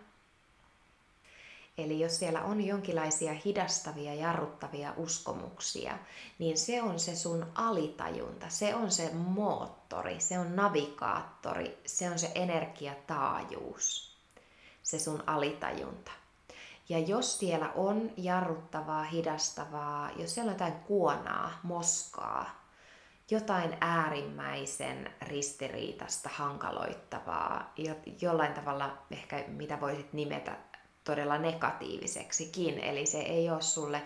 Eli 1.77 1.99
jos 1.99 2.19
siellä 2.19 2.41
on 2.41 2.62
jonkinlaisia 2.62 3.34
hidastavia, 3.45 4.13
jarruttavia 4.13 4.93
uskomuksia, 4.97 5.97
niin 6.39 6.58
se 6.58 6.82
on 6.82 6.99
se 6.99 7.15
sun 7.15 7.45
alitajunta, 7.56 8.49
se 8.49 8.75
on 8.75 8.91
se 8.91 9.12
moottori, 9.13 10.19
se 10.19 10.39
on 10.39 10.56
navigaattori, 10.56 11.77
se 11.86 12.10
on 12.10 12.19
se 12.19 12.32
energiataajuus, 12.36 14.17
se 14.84 14.99
sun 14.99 15.23
alitajunta. 15.27 16.12
Ja 16.89 16.99
jos 16.99 17.39
siellä 17.39 17.71
on 17.75 18.12
jarruttavaa, 18.17 19.03
hidastavaa, 19.03 20.12
jos 20.17 20.34
siellä 20.34 20.49
on 20.49 20.56
jotain 20.56 20.73
kuonaa, 20.73 21.60
moskaa, 21.63 22.64
jotain 23.31 23.77
äärimmäisen 23.81 25.13
ristiriitasta, 25.21 26.29
hankaloittavaa, 26.33 27.73
jo, 27.77 27.95
jollain 28.21 28.53
tavalla 28.53 28.97
ehkä 29.11 29.43
mitä 29.47 29.81
voisit 29.81 30.13
nimetä 30.13 30.57
todella 31.03 31.38
negatiiviseksikin. 31.38 32.79
Eli 32.79 33.05
se 33.05 33.19
ei 33.19 33.49
ole 33.49 33.61
sulle, 33.61 34.01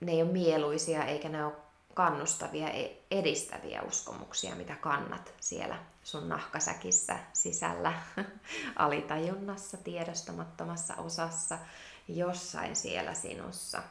ne 0.00 0.12
ei 0.12 0.22
ole 0.22 0.32
mieluisia 0.32 1.04
eikä 1.04 1.28
ne 1.28 1.44
ole 1.44 1.52
kannustavia, 1.94 2.70
e, 2.70 2.96
edistäviä 3.10 3.82
uskomuksia, 3.82 4.54
mitä 4.54 4.74
kannat 4.74 5.34
siellä 5.40 5.78
sun 6.04 6.28
nahkasäkissä 6.28 7.18
sisällä, 7.32 7.92
alitajunnassa, 8.76 9.76
tiedostamattomassa 9.76 10.94
osassa, 10.96 11.58
jossain 12.08 12.76
siellä 12.76 13.14
sinussa 13.14 13.82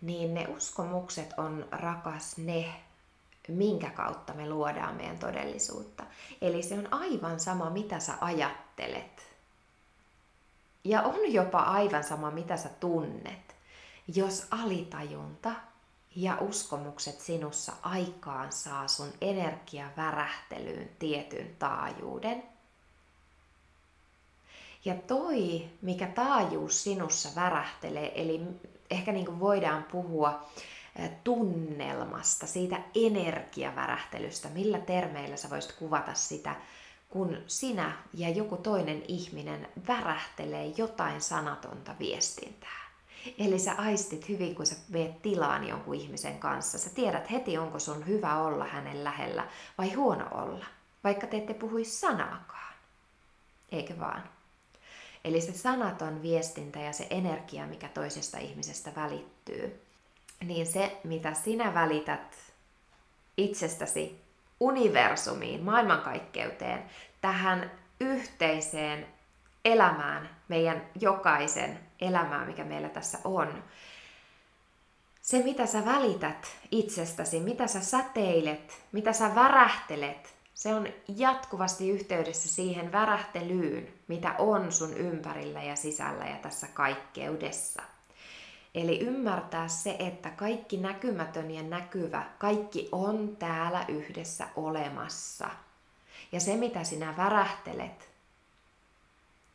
niin 0.00 0.34
ne 0.34 0.46
uskomukset 0.56 1.34
on 1.36 1.68
rakas 1.70 2.38
ne, 2.38 2.74
minkä 3.48 3.90
kautta 3.90 4.32
me 4.32 4.48
luodaan 4.48 4.94
meidän 4.94 5.18
todellisuutta. 5.18 6.04
Eli 6.40 6.62
se 6.62 6.74
on 6.74 6.88
aivan 6.90 7.40
sama, 7.40 7.70
mitä 7.70 8.00
sä 8.00 8.14
ajattelet. 8.20 9.30
Ja 10.84 11.02
on 11.02 11.32
jopa 11.32 11.58
aivan 11.58 12.04
sama, 12.04 12.30
mitä 12.30 12.56
sä 12.56 12.68
tunnet, 12.68 13.56
jos 14.14 14.46
alitajunta 14.50 15.52
ja 16.16 16.36
uskomukset 16.40 17.20
sinussa 17.20 17.72
aikaan 17.82 18.52
saa 18.52 18.88
sun 18.88 19.12
energiavärähtelyyn 19.20 20.90
tietyn 20.98 21.56
taajuuden. 21.58 22.42
Ja 24.84 24.94
toi, 24.94 25.68
mikä 25.82 26.06
taajuus 26.06 26.84
sinussa 26.84 27.28
värähtelee, 27.34 28.22
eli 28.22 28.40
ehkä 28.90 29.12
niin 29.12 29.40
voidaan 29.40 29.82
puhua 29.82 30.46
tunnelmasta, 31.24 32.46
siitä 32.46 32.76
energiavärähtelystä, 32.94 34.48
millä 34.48 34.78
termeillä 34.78 35.36
sä 35.36 35.50
voisit 35.50 35.72
kuvata 35.72 36.14
sitä, 36.14 36.54
kun 37.08 37.38
sinä 37.46 37.92
ja 38.14 38.28
joku 38.28 38.56
toinen 38.56 39.02
ihminen 39.08 39.68
värähtelee 39.88 40.66
jotain 40.76 41.20
sanatonta 41.20 41.94
viestintää. 41.98 42.80
Eli 43.38 43.58
sä 43.58 43.74
aistit 43.78 44.28
hyvin, 44.28 44.54
kun 44.54 44.66
sä 44.66 44.76
meet 44.88 45.22
tilaan 45.22 45.68
jonkun 45.68 45.94
ihmisen 45.94 46.38
kanssa. 46.38 46.78
Sä 46.78 46.90
tiedät 46.90 47.30
heti, 47.30 47.58
onko 47.58 47.78
sun 47.78 48.06
hyvä 48.06 48.42
olla 48.42 48.64
hänen 48.64 49.04
lähellä 49.04 49.48
vai 49.78 49.92
huono 49.92 50.26
olla, 50.30 50.66
vaikka 51.04 51.26
te 51.26 51.36
ette 51.36 51.54
puhuisi 51.54 51.96
sanaakaan. 51.96 52.74
Eikö 53.72 54.00
vaan? 54.00 54.39
Eli 55.24 55.40
se 55.40 55.52
sanaton 55.52 56.22
viestintä 56.22 56.78
ja 56.78 56.92
se 56.92 57.06
energia, 57.10 57.66
mikä 57.66 57.88
toisesta 57.88 58.38
ihmisestä 58.38 58.92
välittyy, 58.96 59.82
niin 60.44 60.66
se, 60.66 61.00
mitä 61.04 61.34
sinä 61.34 61.74
välität 61.74 62.36
itsestäsi 63.36 64.20
universumiin, 64.60 65.62
maailmankaikkeuteen, 65.62 66.84
tähän 67.20 67.70
yhteiseen 68.00 69.06
elämään, 69.64 70.30
meidän 70.48 70.82
jokaisen 71.00 71.80
elämään, 72.00 72.46
mikä 72.46 72.64
meillä 72.64 72.88
tässä 72.88 73.18
on. 73.24 73.64
Se, 75.22 75.42
mitä 75.42 75.66
sä 75.66 75.84
välität 75.84 76.56
itsestäsi, 76.70 77.40
mitä 77.40 77.66
sä 77.66 77.80
säteilet, 77.80 78.82
mitä 78.92 79.12
sä 79.12 79.34
värähtelet, 79.34 80.34
se 80.60 80.74
on 80.74 80.88
jatkuvasti 81.16 81.90
yhteydessä 81.90 82.48
siihen 82.48 82.92
värähtelyyn, 82.92 83.88
mitä 84.08 84.34
on 84.38 84.72
sun 84.72 84.96
ympärillä 84.96 85.62
ja 85.62 85.76
sisällä 85.76 86.24
ja 86.24 86.36
tässä 86.36 86.66
kaikkeudessa. 86.66 87.82
Eli 88.74 89.00
ymmärtää 89.00 89.68
se, 89.68 89.96
että 89.98 90.30
kaikki 90.30 90.76
näkymätön 90.76 91.50
ja 91.50 91.62
näkyvä, 91.62 92.26
kaikki 92.38 92.88
on 92.92 93.36
täällä 93.36 93.84
yhdessä 93.88 94.46
olemassa. 94.56 95.50
Ja 96.32 96.40
se, 96.40 96.56
mitä 96.56 96.84
sinä 96.84 97.16
värähtelet 97.16 98.08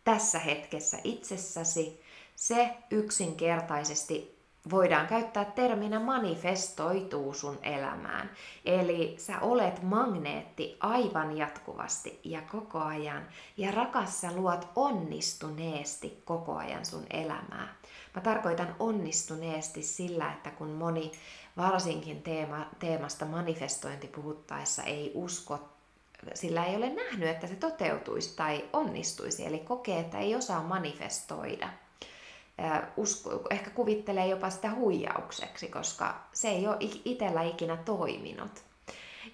tässä 0.03 0.39
hetkessä 0.39 0.97
itsessäsi, 1.03 2.01
se 2.35 2.77
yksinkertaisesti 2.91 4.34
voidaan 4.69 5.07
käyttää 5.07 5.45
terminä 5.45 5.99
manifestoituu 5.99 7.33
sun 7.33 7.59
elämään. 7.63 8.29
Eli 8.65 9.15
sä 9.17 9.39
olet 9.39 9.83
magneetti 9.83 10.77
aivan 10.79 11.37
jatkuvasti 11.37 12.19
ja 12.23 12.41
koko 12.41 12.79
ajan. 12.79 13.27
Ja 13.57 13.71
rakas 13.71 14.21
sä 14.21 14.31
luot 14.35 14.67
onnistuneesti 14.75 16.21
koko 16.25 16.55
ajan 16.55 16.85
sun 16.85 17.05
elämää. 17.09 17.75
Mä 18.15 18.21
tarkoitan 18.21 18.75
onnistuneesti 18.79 19.83
sillä, 19.83 20.31
että 20.31 20.51
kun 20.51 20.69
moni 20.69 21.11
varsinkin 21.57 22.21
teema, 22.21 22.65
teemasta 22.79 23.25
manifestointi 23.25 24.07
puhuttaessa 24.07 24.83
ei 24.83 25.11
usko 25.15 25.69
sillä 26.33 26.65
ei 26.65 26.75
ole 26.75 26.89
nähnyt, 26.89 27.29
että 27.29 27.47
se 27.47 27.55
toteutuisi 27.55 28.35
tai 28.35 28.69
onnistuisi, 28.73 29.45
eli 29.45 29.59
kokee, 29.59 29.99
että 29.99 30.17
ei 30.17 30.35
osaa 30.35 30.63
manifestoida– 30.63 31.69
usko, 32.97 33.41
ehkä 33.49 33.69
kuvittelee 33.69 34.27
jopa 34.27 34.49
sitä 34.49 34.71
huijaukseksi, 34.71 35.67
koska 35.67 36.21
se 36.33 36.47
ei 36.47 36.67
ole 36.67 36.77
itsellä 36.79 37.41
ikinä 37.41 37.77
toiminut. 37.77 38.63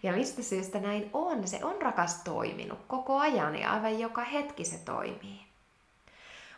Ja 0.03 0.11
mistä 0.11 0.43
syystä 0.43 0.79
näin 0.79 1.09
on? 1.13 1.47
Se 1.47 1.65
on 1.65 1.81
rakas 1.81 2.21
toiminut 2.23 2.79
koko 2.87 3.19
ajan 3.19 3.55
ja 3.55 3.73
aivan 3.73 3.99
joka 3.99 4.23
hetki 4.23 4.65
se 4.65 4.77
toimii. 4.77 5.41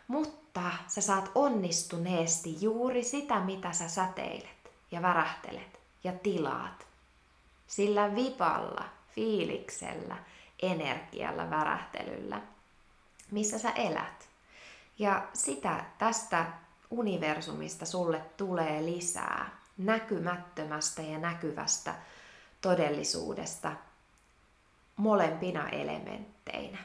Mutta 0.08 0.70
sä 0.88 1.00
saat 1.00 1.30
onnistuneesti 1.34 2.56
juuri 2.60 3.02
sitä, 3.02 3.40
mitä 3.40 3.72
sä 3.72 3.88
säteilet 3.88 4.72
ja 4.90 5.02
värähtelet 5.02 5.80
ja 6.04 6.12
tilaat. 6.12 6.86
Sillä 7.66 8.14
vipalla, 8.14 8.84
fiiliksellä, 9.14 10.16
energialla, 10.62 11.50
värähtelyllä, 11.50 12.40
missä 13.30 13.58
sä 13.58 13.70
elät. 13.70 14.28
Ja 14.98 15.28
sitä 15.32 15.84
tästä 15.98 16.46
universumista 16.90 17.86
sulle 17.86 18.22
tulee 18.36 18.84
lisää 18.84 19.58
näkymättömästä 19.78 21.02
ja 21.02 21.18
näkyvästä 21.18 21.94
todellisuudesta 22.60 23.72
molempina 24.96 25.68
elementteinä. 25.68 26.78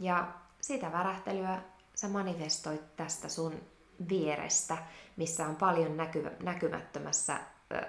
Ja 0.00 0.28
sitä 0.60 0.92
värähtelyä 0.92 1.62
sä 1.94 2.08
manifestoit 2.08 2.96
tästä 2.96 3.28
sun 3.28 3.60
vierestä, 4.08 4.78
missä 5.16 5.46
on 5.46 5.56
paljon 5.56 5.96
näky- 5.96 6.42
näkymättömässä 6.42 7.40
ö, 7.72 7.86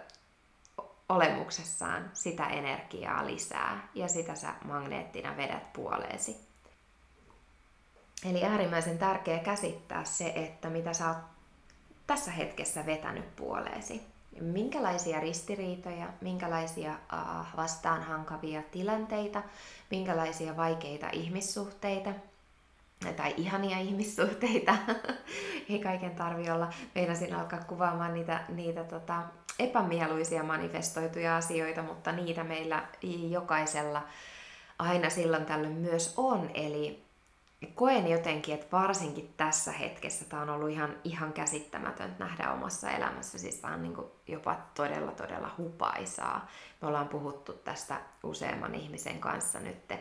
olemuksessaan 1.10 2.12
sitä 2.14 2.48
energiaa 2.48 3.26
lisää 3.26 3.88
ja 3.96 4.08
sitä 4.08 4.36
sä 4.36 4.54
magneettina 4.66 5.38
vedät 5.38 5.74
puoleesi. 5.74 6.55
Eli 8.30 8.44
äärimmäisen 8.44 8.98
tärkeää 8.98 9.40
käsittää 9.40 10.04
se, 10.04 10.34
että 10.36 10.70
mitä 10.70 10.94
sä 10.94 11.08
oot 11.08 11.18
tässä 12.08 12.32
hetkessä 12.32 12.86
vetänyt 12.86 13.36
puoleesi. 13.36 14.02
Minkälaisia 14.42 15.20
ristiriitoja, 15.20 16.08
minkälaisia 16.22 16.92
uh, 16.92 17.58
vastaanhankavia 17.58 18.62
tilanteita, 18.72 19.44
minkälaisia 19.92 20.58
vaikeita 20.58 21.10
ihmissuhteita 21.12 22.10
tai 23.16 23.34
ihania 23.38 23.80
ihmissuhteita. 23.80 24.76
Ei 25.70 25.80
kaiken 25.80 26.16
tarvi 26.16 26.50
olla. 26.50 26.70
Meinasin 26.96 27.36
alkaa 27.36 27.64
kuvaamaan 27.64 28.14
niitä, 28.14 28.44
niitä 28.50 28.84
tota, 28.84 29.22
epämieluisia 29.60 30.44
manifestoituja 30.44 31.38
asioita, 31.38 31.84
mutta 31.84 32.12
niitä 32.12 32.44
meillä 32.44 32.84
jokaisella 33.30 34.04
aina 34.80 35.10
silloin 35.10 35.46
tällöin 35.46 35.78
myös 35.78 36.14
on. 36.18 36.50
Eli 36.54 37.05
koen 37.76 38.08
jotenkin, 38.08 38.54
että 38.54 38.68
varsinkin 38.72 39.34
tässä 39.38 39.72
hetkessä 39.72 40.26
tämä 40.26 40.42
on 40.42 40.50
ollut 40.50 40.70
ihan, 40.70 40.98
ihan 41.04 41.34
käsittämätöntä 41.34 42.24
nähdä 42.24 42.52
omassa 42.52 42.92
elämässä. 42.92 43.38
Siis 43.40 43.56
tämä 43.56 43.74
on 43.74 43.82
niin 43.84 43.98
jopa 44.28 44.56
todella, 44.74 45.12
todella 45.12 45.52
hupaisaa. 45.58 46.48
Me 46.82 46.88
ollaan 46.88 47.08
puhuttu 47.08 47.54
tästä 47.54 48.02
useamman 48.24 48.76
ihmisen 48.76 49.20
kanssa 49.20 49.60
nyt. 49.60 49.94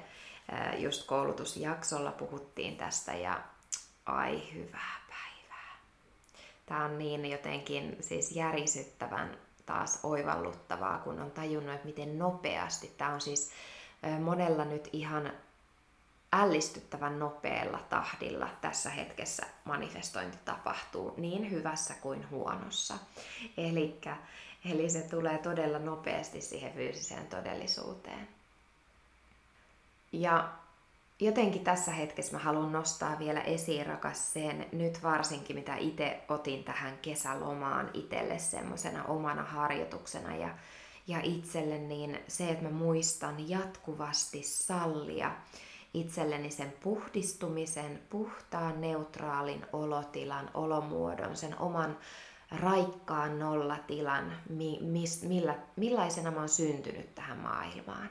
Just 0.79 1.07
koulutusjaksolla 1.07 2.13
puhuttiin 2.13 2.77
tästä 2.77 3.15
ja 3.15 3.41
ai 4.07 4.55
hyvää 4.55 5.01
päivää. 5.09 5.77
Tämä 6.67 6.85
on 6.85 6.99
niin 6.99 7.31
jotenkin 7.31 7.97
siis 8.01 8.37
järisyttävän 8.37 9.39
taas 9.67 10.01
oivalluttavaa, 10.03 10.99
kun 10.99 11.21
on 11.21 11.31
tajunnut, 11.31 11.75
että 11.75 11.87
miten 11.87 12.19
nopeasti. 12.19 12.95
Tämä 12.99 13.15
on 13.15 13.21
siis 13.21 13.51
monella 14.21 14.65
nyt 14.65 14.89
ihan 14.93 15.33
ällistyttävän 16.35 17.19
nopealla 17.19 17.79
tahdilla 17.79 18.49
tässä 18.61 18.91
hetkessä 18.91 19.47
manifestointi 19.65 20.39
tapahtuu 20.45 21.15
niin 21.17 21.51
hyvässä 21.51 21.95
kuin 21.95 22.31
huonossa. 22.31 22.95
Elikkä, 23.57 24.17
eli 24.71 24.91
se 24.91 25.01
tulee 25.01 25.39
todella 25.39 25.79
nopeasti 25.79 26.41
siihen 26.41 26.73
fyysiseen 26.73 27.27
todellisuuteen. 27.27 28.29
Ja 30.13 30.53
jotenkin 31.21 31.65
tässä 31.65 31.91
hetkessä 31.91 32.33
mä 32.33 32.39
haluan 32.39 32.73
nostaa 32.73 33.19
vielä 33.19 33.41
esiin 33.41 33.87
rakas 33.87 34.33
sen, 34.33 34.67
nyt 34.73 35.03
varsinkin 35.03 35.57
mitä 35.57 35.77
itse 35.77 36.21
otin 36.29 36.65
tähän 36.65 36.99
kesälomaan 37.03 37.91
itselle 37.95 38.39
semmoisena 38.39 39.05
omana 39.05 39.43
harjoituksena 39.43 40.37
ja, 40.37 40.49
ja 41.07 41.21
itselle, 41.23 41.79
niin 41.79 42.19
se, 42.29 42.49
että 42.51 42.65
mä 42.65 42.71
muistan 42.71 43.49
jatkuvasti 43.49 44.43
sallia 44.43 45.33
itselleni 45.95 46.51
sen 46.51 46.75
puhdistumisen, 46.83 48.03
puhtaan, 48.11 48.81
neutraalin 48.81 49.67
olotilan, 49.73 50.51
olomuodon, 50.55 51.37
sen 51.37 51.59
oman 51.59 51.99
raikkaan 52.61 53.39
nollatilan, 53.39 54.33
mi, 54.49 54.79
mis, 54.81 55.23
millä, 55.23 55.59
millaisena 55.77 56.31
mä 56.31 56.39
oon 56.39 56.49
syntynyt 56.49 57.15
tähän 57.15 57.39
maailmaan. 57.39 58.11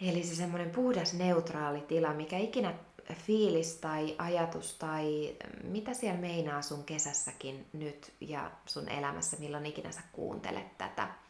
Eli 0.00 0.22
se 0.22 0.34
semmoinen 0.34 0.70
puhdas, 0.70 1.14
neutraali 1.14 1.80
tila, 1.80 2.14
mikä 2.14 2.38
ikinä 2.38 2.74
fiilis 3.14 3.74
tai 3.74 4.14
ajatus 4.18 4.74
tai 4.74 5.36
mitä 5.64 5.94
siellä 5.94 6.20
meinaa 6.20 6.62
sun 6.62 6.84
kesässäkin 6.84 7.66
nyt 7.72 8.12
ja 8.20 8.50
sun 8.66 8.88
elämässä, 8.88 9.36
milloin 9.40 9.66
ikinä 9.66 9.92
sä 9.92 10.00
kuuntelet 10.12 10.78
tätä– 10.78 11.08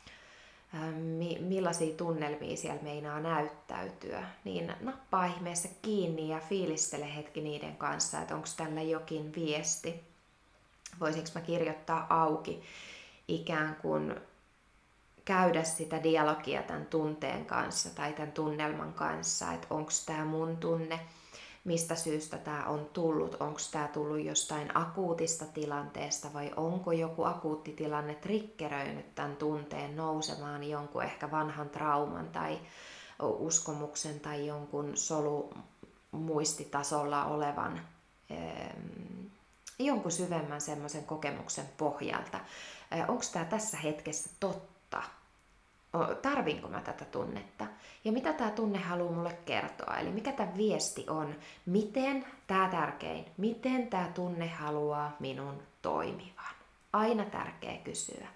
millaisia 1.41 1.95
tunnelmia 1.97 2.57
siellä 2.57 2.83
meinaa 2.83 3.21
näyttäytyä, 3.21 4.25
niin 4.45 4.73
nappaa 4.81 5.27
ihmeessä 5.27 5.69
kiinni 5.83 6.29
ja 6.29 6.41
fiilistele 6.41 7.17
hetki 7.17 7.41
niiden 7.41 7.77
kanssa, 7.77 8.21
että 8.21 8.35
onko 8.35 8.49
tällä 8.57 8.83
jokin 8.83 9.35
viesti. 9.35 10.01
Voisinko 11.01 11.29
mä 11.35 11.41
kirjoittaa 11.41 12.07
auki 12.11 12.63
ikään 13.29 13.77
kuin 13.83 14.15
käydä 15.25 15.65
sitä 15.65 16.03
dialogia 16.03 16.63
tämän 16.63 16.87
tunteen 16.87 17.47
kanssa 17.47 17.95
tai 17.95 18.13
tämän 18.13 18.33
tunnelman 18.33 18.93
kanssa, 18.93 19.53
että 19.53 19.67
onko 19.71 19.91
tämä 20.07 20.25
mun 20.25 20.57
tunne– 20.57 21.01
mistä 21.67 21.95
syystä 21.95 22.39
tämä 22.39 22.65
on 22.65 22.91
tullut. 22.93 23.37
Onko 23.41 23.61
tämä 23.73 23.89
tullut 23.89 24.25
jostain 24.25 24.77
akuutista 24.77 25.45
tilanteesta 25.45 26.33
vai 26.33 26.53
onko 26.57 26.93
joku 26.93 27.25
akuutti 27.25 27.73
tilanne 27.73 28.15
triggeröinyt 28.15 29.15
tämän 29.15 29.37
tunteen 29.37 29.97
nousemaan 29.97 30.65
jonkun 30.65 31.03
ehkä 31.03 31.31
vanhan 31.31 31.69
trauman 31.69 32.29
tai 32.29 32.59
uskomuksen 33.23 34.21
tai 34.21 34.47
jonkun 34.47 34.97
solumuistitasolla 34.97 37.25
olevan 37.25 37.81
jonkun 39.79 40.13
syvemmän 40.13 40.61
semmoisen 40.61 41.05
kokemuksen 41.05 41.69
pohjalta. 41.77 42.41
Onko 43.09 43.25
tämä 43.33 43.45
tässä 43.45 43.77
hetkessä 43.77 44.31
totta? 44.41 44.76
Tarvinko 46.23 46.69
mä 46.69 46.81
tätä 46.81 47.05
tunnetta 47.05 47.67
ja 48.05 48.13
mitä 48.13 48.33
tämä 48.33 48.51
tunne 48.51 48.79
haluaa 48.79 49.13
mulle 49.13 49.39
kertoa. 49.45 49.97
Eli 49.97 50.11
mikä 50.11 50.33
tämä 50.33 50.57
viesti 50.57 51.07
on, 51.09 51.35
miten 51.67 52.27
tämä 52.47 52.69
tärkein, 52.69 53.25
miten 53.37 53.87
tämä 53.87 54.11
tunne 54.15 54.49
haluaa 54.49 55.17
minun 55.21 55.63
toimivan. 55.83 56.55
Aina 56.93 57.25
tärkeä 57.25 57.77
kysyä, 57.77 58.29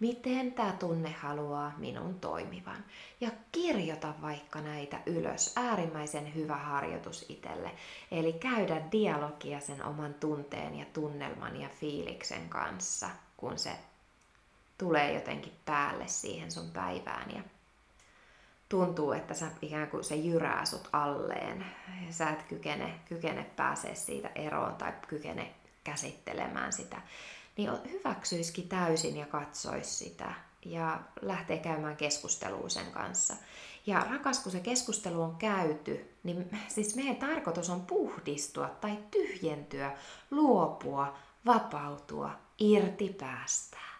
miten 0.00 0.52
tämä 0.52 0.72
tunne 0.72 1.10
haluaa 1.10 1.72
minun 1.76 2.20
toimivan. 2.20 2.84
Ja 3.20 3.30
kirjoita 3.52 4.14
vaikka 4.22 4.60
näitä 4.60 4.98
ylös. 5.06 5.52
Äärimmäisen 5.56 6.34
hyvä 6.34 6.56
harjoitus 6.56 7.26
itselle. 7.28 7.70
Eli 8.10 8.32
käydä 8.32 8.82
dialogia 8.92 9.60
sen 9.60 9.84
oman 9.84 10.14
tunteen 10.14 10.78
ja 10.78 10.84
tunnelman 10.92 11.60
ja 11.60 11.68
fiiliksen 11.68 12.48
kanssa, 12.48 13.10
kun 13.36 13.58
se 13.58 13.70
tulee 14.78 15.12
jotenkin 15.12 15.52
päälle 15.64 16.08
siihen 16.08 16.52
sun 16.52 16.70
päivään 16.70 17.30
ja 17.36 17.42
tuntuu, 18.68 19.12
että 19.12 19.34
sä 19.34 19.46
ikään 19.62 19.90
kuin 19.90 20.04
se 20.04 20.16
jyrää 20.16 20.64
sut 20.64 20.88
alleen. 20.92 21.66
Sä 22.10 22.30
et 22.30 22.42
kykene, 22.42 23.00
kykene 23.08 23.44
pääsee 23.56 23.94
siitä 23.94 24.30
eroon 24.34 24.74
tai 24.74 24.92
kykene 25.08 25.54
käsittelemään 25.84 26.72
sitä. 26.72 27.02
Niin 27.56 27.70
hyväksyisikin 27.90 28.68
täysin 28.68 29.16
ja 29.16 29.26
katsoisi 29.26 30.04
sitä 30.04 30.34
ja 30.64 31.00
lähtee 31.22 31.58
käymään 31.58 31.96
keskustelua 31.96 32.68
sen 32.68 32.92
kanssa. 32.92 33.34
Ja 33.86 34.06
rakas, 34.10 34.38
kun 34.38 34.52
se 34.52 34.60
keskustelu 34.60 35.22
on 35.22 35.36
käyty, 35.36 36.14
niin 36.24 36.50
siis 36.74 36.96
meidän 36.96 37.16
tarkoitus 37.16 37.70
on 37.70 37.80
puhdistua 37.80 38.68
tai 38.68 38.98
tyhjentyä, 39.10 39.96
luopua, 40.30 41.18
vapautua, 41.46 42.30
irti 42.58 43.08
päästää. 43.08 43.95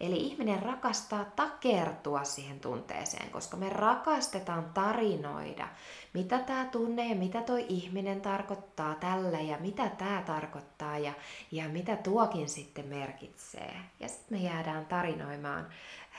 Eli 0.00 0.16
ihminen 0.16 0.62
rakastaa 0.62 1.24
takertua 1.24 2.24
siihen 2.24 2.60
tunteeseen, 2.60 3.30
koska 3.30 3.56
me 3.56 3.68
rakastetaan 3.68 4.70
tarinoida, 4.74 5.68
mitä 6.14 6.38
tämä 6.38 6.64
tunne 6.64 7.08
ja 7.08 7.14
mitä 7.14 7.42
toi 7.42 7.66
ihminen 7.68 8.20
tarkoittaa 8.20 8.94
tällä 8.94 9.40
ja 9.40 9.58
mitä 9.60 9.88
tämä 9.88 10.22
tarkoittaa 10.26 10.98
ja, 10.98 11.12
ja 11.50 11.68
mitä 11.68 11.96
tuokin 11.96 12.48
sitten 12.48 12.86
merkitsee. 12.86 13.76
Ja 14.00 14.08
sitten 14.08 14.38
me 14.38 14.44
jäädään 14.44 14.86
tarinoimaan 14.86 15.66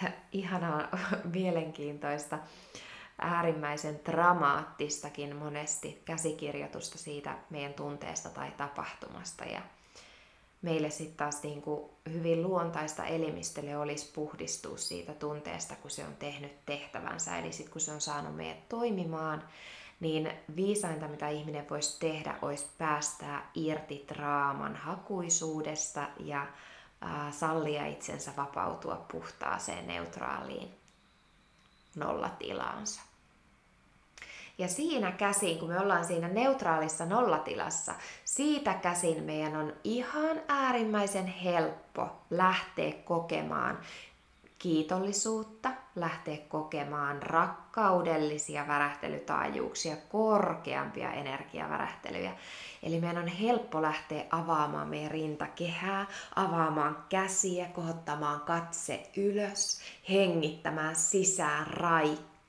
ihanaa, 0.31 0.87
mielenkiintoista, 1.33 2.39
äärimmäisen 3.21 3.99
dramaattistakin 4.05 5.35
monesti 5.35 6.01
käsikirjoitusta 6.05 6.97
siitä 6.97 7.37
meidän 7.49 7.73
tunteesta 7.73 8.29
tai 8.29 8.51
tapahtumasta. 8.57 9.45
Ja 9.45 9.61
meille 10.61 10.89
sitten 10.89 11.17
taas 11.17 11.43
niin 11.43 11.61
kuin 11.61 11.89
hyvin 12.13 12.43
luontaista 12.43 13.05
elimistölle 13.05 13.77
olisi 13.77 14.11
puhdistua 14.13 14.77
siitä 14.77 15.13
tunteesta, 15.13 15.75
kun 15.75 15.91
se 15.91 16.05
on 16.05 16.15
tehnyt 16.15 16.65
tehtävänsä. 16.65 17.37
Eli 17.37 17.51
sitten 17.51 17.71
kun 17.71 17.81
se 17.81 17.91
on 17.91 18.01
saanut 18.01 18.35
meidät 18.35 18.69
toimimaan, 18.69 19.43
niin 19.99 20.31
viisainta, 20.55 21.07
mitä 21.07 21.29
ihminen 21.29 21.69
voisi 21.69 21.99
tehdä, 21.99 22.35
olisi 22.41 22.67
päästää 22.77 23.51
irti 23.55 24.05
draaman 24.07 24.75
hakuisuudesta 24.75 26.07
ja 26.19 26.41
äh, 26.41 27.33
sallia 27.33 27.85
itsensä 27.85 28.31
vapautua 28.37 29.05
puhtaaseen, 29.11 29.87
neutraaliin 29.87 30.69
nollatilaansa. 31.95 33.08
Ja 34.59 34.67
siinä 34.67 35.11
käsin, 35.11 35.59
kun 35.59 35.69
me 35.69 35.79
ollaan 35.79 36.05
siinä 36.05 36.27
neutraalissa 36.27 37.05
nollatilassa, 37.05 37.93
siitä 38.25 38.73
käsin 38.73 39.23
meidän 39.23 39.55
on 39.55 39.73
ihan 39.83 40.41
äärimmäisen 40.47 41.27
helppo 41.27 42.07
lähteä 42.29 42.91
kokemaan 43.05 43.79
kiitollisuutta, 44.57 45.69
lähteä 45.95 46.37
kokemaan 46.49 47.23
rakkaudellisia 47.23 48.67
värähtelytaajuuksia, 48.67 49.95
korkeampia 50.09 51.11
energiavärähtelyjä. 51.11 52.31
Eli 52.83 52.99
meidän 52.99 53.23
on 53.23 53.27
helppo 53.27 53.81
lähteä 53.81 54.25
avaamaan 54.31 54.87
meidän 54.87 55.11
rintakehää, 55.11 56.05
avaamaan 56.35 56.97
käsiä, 57.09 57.65
kohottamaan 57.65 58.41
katse 58.41 59.09
ylös, 59.17 59.81
hengittämään 60.09 60.95
sisään 60.95 61.67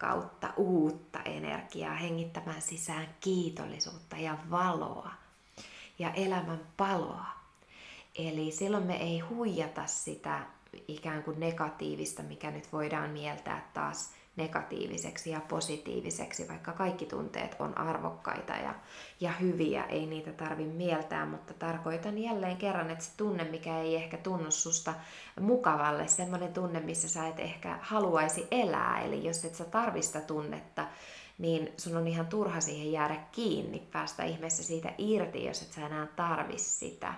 raikkautta, 0.01 0.53
uutta 0.57 1.23
energiaa, 1.23 1.95
hengittämään 1.95 2.63
sisään 2.63 3.09
kiitollisuutta 3.21 4.17
ja 4.17 4.39
valoa 4.51 5.11
ja 5.99 6.13
elämän 6.13 6.61
paloa. 6.77 7.27
Eli 8.15 8.51
silloin 8.51 8.85
me 8.85 8.97
ei 8.97 9.21
huijata 9.21 9.87
sitä 9.87 10.41
ikään 10.89 11.23
kuin 11.23 11.41
negatiivista, 11.41 12.23
mikä 12.23 12.51
nyt 12.51 12.73
voidaan 12.73 13.11
mieltää 13.11 13.71
taas 13.75 14.15
negatiiviseksi 14.37 15.31
ja 15.31 15.41
positiiviseksi, 15.41 16.49
vaikka 16.49 16.73
kaikki 16.73 17.07
tunteet 17.07 17.57
on 17.59 17.79
arvokkaita 17.79 18.53
ja, 18.53 18.75
ja 19.21 19.33
hyviä, 19.33 19.85
ei 19.85 20.07
niitä 20.07 20.33
tarvi 20.33 20.65
mieltää, 20.65 21.27
mutta 21.27 21.55
tarkoitan 21.55 22.19
jälleen 22.19 22.57
kerran, 22.57 22.91
että 22.91 23.05
se 23.05 23.11
tunne, 23.17 23.45
mikä 23.45 23.79
ei 23.79 23.97
ehkä 23.97 24.17
tunnu 24.17 24.51
susta 24.51 24.95
mukavalle, 25.41 26.09
semmoinen 26.09 26.53
tunne, 26.53 26.81
missä 26.81 27.09
sä 27.09 27.29
et 27.29 27.41
ehkä 27.41 27.79
haluaisi 27.83 28.47
elää, 28.51 29.01
eli 29.01 29.25
jos 29.25 29.45
et 29.45 29.55
sä 29.55 29.65
tarvista 29.65 30.21
tunnetta, 30.21 30.87
niin 31.39 31.73
sun 31.77 31.97
on 31.97 32.07
ihan 32.07 32.27
turha 32.27 32.61
siihen 32.61 32.93
jäädä 32.93 33.17
kiinni, 33.33 33.89
päästä 33.93 34.25
ihmeessä 34.25 34.63
siitä 34.63 34.93
irti, 34.99 35.45
jos 35.45 35.63
et 35.63 35.73
sä 35.73 35.87
enää 35.87 36.07
tarvi 36.07 36.59
sitä. 36.59 37.15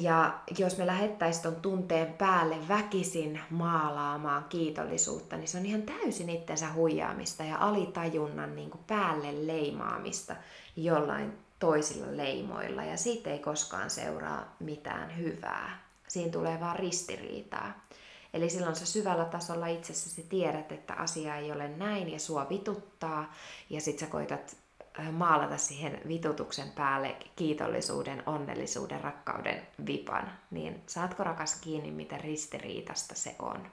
Ja 0.00 0.38
jos 0.58 0.78
me 0.78 0.86
lähettäisiin 0.86 1.42
ton 1.42 1.56
tunteen 1.56 2.14
päälle 2.14 2.68
väkisin 2.68 3.40
maalaamaan 3.50 4.44
kiitollisuutta, 4.44 5.36
niin 5.36 5.48
se 5.48 5.58
on 5.58 5.66
ihan 5.66 5.82
täysin 5.82 6.30
itsensä 6.30 6.72
huijaamista 6.72 7.44
ja 7.44 7.58
alitajunnan 7.58 8.56
niin 8.56 8.70
kuin 8.70 8.84
päälle 8.86 9.46
leimaamista 9.46 10.36
jollain 10.76 11.38
toisilla 11.58 12.16
leimoilla. 12.16 12.84
Ja 12.84 12.96
siitä 12.96 13.30
ei 13.30 13.38
koskaan 13.38 13.90
seuraa 13.90 14.56
mitään 14.60 15.18
hyvää. 15.18 15.84
Siinä 16.08 16.32
tulee 16.32 16.60
vaan 16.60 16.78
ristiriitaa. 16.78 17.86
Eli 18.34 18.50
silloin 18.50 18.76
sä 18.76 18.86
syvällä 18.86 19.24
tasolla 19.24 19.66
itsessäsi 19.66 20.22
tiedät, 20.22 20.72
että 20.72 20.94
asia 20.94 21.36
ei 21.36 21.52
ole 21.52 21.68
näin 21.68 22.12
ja 22.12 22.18
sua 22.18 22.48
vituttaa. 22.50 23.34
Ja 23.70 23.80
sit 23.80 23.98
sä 23.98 24.06
koitat 24.06 24.56
maalata 25.12 25.56
siihen 25.56 26.00
vitutuksen 26.08 26.70
päälle 26.72 27.16
kiitollisuuden, 27.36 28.22
onnellisuuden, 28.26 29.00
rakkauden 29.00 29.66
vipan, 29.86 30.32
niin 30.50 30.82
saatko 30.86 31.24
rakas 31.24 31.60
kiinni, 31.60 31.90
miten 31.90 32.20
ristiriitasta 32.20 33.14
se 33.14 33.36
on. 33.38 33.70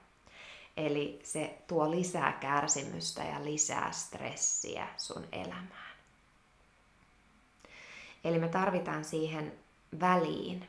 Eli 0.76 1.20
se 1.24 1.58
tuo 1.66 1.90
lisää 1.90 2.32
kärsimystä 2.32 3.24
ja 3.24 3.44
lisää 3.44 3.92
stressiä 3.92 4.88
sun 4.96 5.24
elämään. 5.32 5.92
Eli 8.24 8.38
me 8.38 8.48
tarvitaan 8.48 9.04
siihen 9.04 9.52
väliin. 10.00 10.68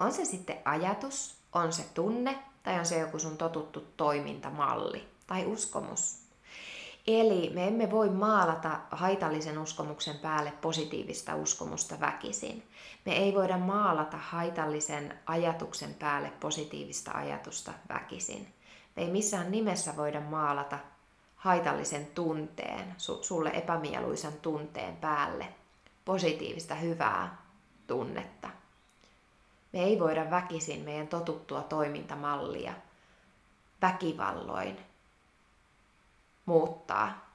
On 0.00 0.12
se 0.12 0.24
sitten 0.24 0.58
ajatus, 0.64 1.36
on 1.52 1.72
se 1.72 1.84
tunne 1.94 2.38
tai 2.62 2.78
on 2.78 2.86
se 2.86 2.98
joku 2.98 3.18
sun 3.18 3.38
totuttu 3.38 3.86
toimintamalli 3.96 5.08
tai 5.26 5.46
uskomus 5.46 6.27
Eli 7.08 7.50
me 7.54 7.68
emme 7.68 7.90
voi 7.90 8.10
maalata 8.10 8.80
haitallisen 8.90 9.58
uskomuksen 9.58 10.18
päälle 10.18 10.52
positiivista 10.60 11.36
uskomusta 11.36 12.00
väkisin. 12.00 12.62
Me 13.04 13.16
ei 13.16 13.34
voida 13.34 13.58
maalata 13.58 14.16
haitallisen 14.16 15.18
ajatuksen 15.26 15.94
päälle 15.94 16.32
positiivista 16.40 17.12
ajatusta 17.12 17.72
väkisin. 17.88 18.54
Me 18.96 19.02
ei 19.02 19.10
missään 19.10 19.50
nimessä 19.50 19.96
voida 19.96 20.20
maalata 20.20 20.78
haitallisen 21.36 22.06
tunteen, 22.06 22.94
sulle 22.98 23.50
epämieluisen 23.50 24.40
tunteen 24.42 24.96
päälle 24.96 25.48
positiivista 26.04 26.74
hyvää 26.74 27.36
tunnetta. 27.86 28.48
Me 29.72 29.80
ei 29.84 29.98
voida 29.98 30.30
väkisin 30.30 30.80
meidän 30.80 31.08
totuttua 31.08 31.62
toimintamallia 31.62 32.72
väkivalloin 33.82 34.87
muuttaa 36.48 37.28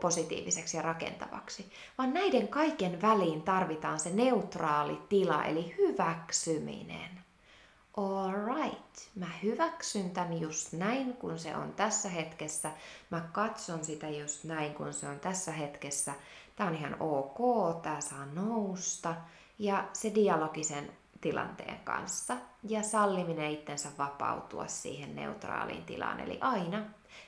positiiviseksi 0.00 0.76
ja 0.76 0.82
rakentavaksi, 0.82 1.72
vaan 1.98 2.14
näiden 2.14 2.48
kaiken 2.48 3.02
väliin 3.02 3.42
tarvitaan 3.42 4.00
se 4.00 4.10
neutraali 4.10 5.00
tila, 5.08 5.44
eli 5.44 5.74
hyväksyminen. 5.78 7.20
Alright, 7.96 9.08
mä 9.14 9.26
hyväksyn 9.42 10.10
tän 10.10 10.40
just 10.40 10.72
näin, 10.72 11.16
kun 11.16 11.38
se 11.38 11.56
on 11.56 11.72
tässä 11.72 12.08
hetkessä. 12.08 12.70
Mä 13.10 13.20
katson 13.32 13.84
sitä 13.84 14.08
just 14.08 14.44
näin, 14.44 14.74
kun 14.74 14.92
se 14.92 15.08
on 15.08 15.20
tässä 15.20 15.52
hetkessä. 15.52 16.12
Tää 16.56 16.66
on 16.66 16.74
ihan 16.74 16.96
ok, 17.00 17.38
tää 17.82 18.00
saa 18.00 18.26
nousta. 18.26 19.14
Ja 19.58 19.84
se 19.92 20.14
dialogisen 20.14 20.90
tilanteen 21.20 21.80
kanssa. 21.84 22.36
Ja 22.68 22.82
salliminen 22.82 23.50
itsensä 23.50 23.88
vapautua 23.98 24.66
siihen 24.66 25.16
neutraaliin 25.16 25.84
tilaan. 25.84 26.20
Eli 26.20 26.38
aina 26.40 26.84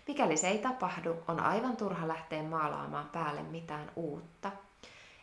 Mikäli 0.08 0.36
se 0.36 0.48
ei 0.48 0.58
tapahdu, 0.58 1.16
on 1.28 1.40
aivan 1.40 1.76
turha 1.76 2.08
lähteä 2.08 2.42
maalaamaan 2.42 3.08
päälle 3.08 3.42
mitään 3.42 3.92
uutta. 3.96 4.52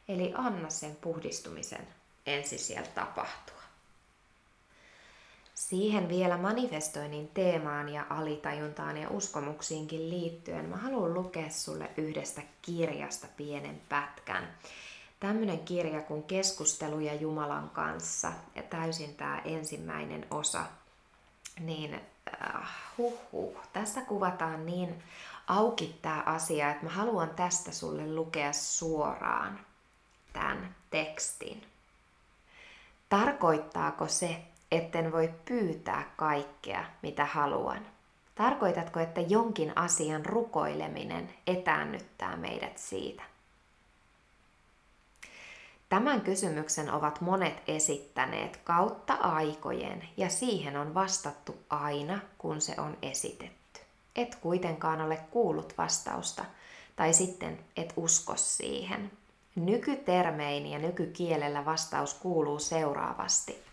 Eli 0.08 0.34
anna 0.36 0.70
sen 0.70 0.96
puhdistumisen 0.96 1.88
ensin 2.26 2.60
sieltä 2.60 2.90
tapahtua. 2.96 3.60
Siihen 5.54 6.10
vielä 6.10 6.38
manifestoinnin 6.38 7.28
teemaan 7.28 7.90
ja 7.90 8.06
alitajuntaan 8.10 8.98
ja 8.98 9.10
uskomuksiinkin 9.10 10.10
liittyen 10.10 10.66
mä 10.66 10.78
haluan 10.78 11.14
lukea 11.14 11.50
sulle 11.50 11.90
yhdestä 11.98 12.42
kirjasta 12.62 13.28
pienen 13.38 13.82
pätkän. 13.90 14.48
Tämmönen 15.20 15.60
kirja 15.60 16.02
kuin 16.02 16.24
Keskusteluja 16.24 17.14
Jumalan 17.14 17.70
kanssa 17.70 18.32
ja 18.56 18.64
täysin 18.64 19.16
tämä 19.16 19.42
ensimmäinen 19.46 20.28
osa, 20.32 20.66
niin 21.60 22.02
äh, 22.56 22.70
huh, 22.98 23.58
tässä 23.74 24.02
kuvataan 24.02 24.66
niin 24.66 25.04
auki 25.48 26.00
tämä 26.02 26.24
asia, 26.26 26.72
että 26.72 26.86
mä 26.86 26.92
haluan 26.92 27.30
tästä 27.30 27.72
sulle 27.72 28.14
lukea 28.16 28.54
suoraan 28.54 29.60
tämän 30.34 30.76
tekstin. 30.90 31.64
Tarkoittaako 33.10 34.08
se, 34.08 34.42
etten 34.72 35.12
voi 35.12 35.34
pyytää 35.46 36.12
kaikkea, 36.16 36.86
mitä 37.02 37.26
haluan? 37.26 37.86
Tarkoitatko, 38.36 39.00
että 39.00 39.22
jonkin 39.22 39.78
asian 39.78 40.26
rukoileminen 40.26 41.34
etäännyttää 41.48 42.38
meidät 42.38 42.78
siitä? 42.78 43.24
Tämän 45.90 46.22
kysymyksen 46.22 46.94
ovat 46.94 47.22
monet 47.22 47.64
esittäneet 47.68 48.58
kautta 48.58 49.14
aikojen 49.14 50.10
ja 50.18 50.30
siihen 50.30 50.78
on 50.78 50.94
vastattu 50.94 51.56
aina, 51.70 52.20
kun 52.38 52.62
se 52.62 52.76
on 52.78 52.98
esitetty. 53.02 53.80
Et 54.16 54.36
kuitenkaan 54.36 55.02
ole 55.02 55.20
kuullut 55.32 55.74
vastausta 55.78 56.46
tai 56.96 57.14
sitten 57.14 57.60
et 57.78 57.94
usko 57.96 58.34
siihen. 58.36 59.12
Nykytermein 59.56 60.66
ja 60.66 60.80
nykykielellä 60.80 61.66
vastaus 61.66 62.14
kuuluu 62.14 62.60
seuraavasti. 62.60 63.64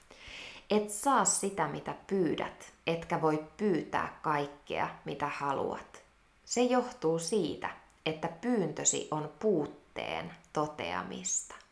Et 0.70 0.90
saa 0.90 1.24
sitä, 1.24 1.68
mitä 1.68 1.94
pyydät, 2.07 2.72
etkä 2.87 3.22
voi 3.22 3.44
pyytää 3.57 4.18
kaikkea, 4.22 4.88
mitä 5.05 5.26
haluat. 5.29 6.02
Se 6.44 6.62
johtuu 6.62 7.18
siitä, 7.18 7.70
että 8.07 8.29
pyyntösi 8.29 9.09
on 9.11 9.33
puutteen 9.38 10.35
toteamista. 10.52 11.65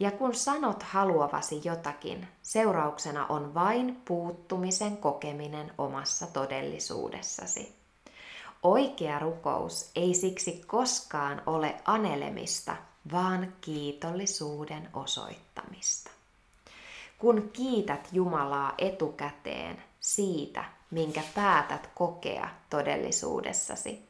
Ja 0.00 0.10
kun 0.10 0.34
sanot 0.34 0.82
haluavasi 0.82 1.60
jotakin, 1.64 2.28
seurauksena 2.42 3.26
on 3.26 3.54
vain 3.54 4.02
puuttumisen 4.04 4.96
kokeminen 4.96 5.72
omassa 5.78 6.26
todellisuudessasi. 6.26 7.74
Oikea 8.62 9.18
rukous 9.18 9.90
ei 9.96 10.14
siksi 10.14 10.64
koskaan 10.66 11.42
ole 11.46 11.74
anelemista, 11.84 12.76
vaan 13.12 13.52
kiitollisuuden 13.60 14.88
osoittamista. 14.92 16.10
Kun 17.18 17.50
kiität 17.52 18.08
Jumalaa 18.12 18.74
etukäteen 18.78 19.82
siitä, 20.00 20.64
minkä 20.90 21.22
päätät 21.34 21.90
kokea 21.94 22.48
todellisuudessasi, 22.70 24.08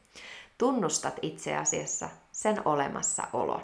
tunnustat 0.57 1.15
itse 1.21 1.57
asiassa 1.57 2.09
sen 2.31 2.61
olemassaolon. 2.67 3.61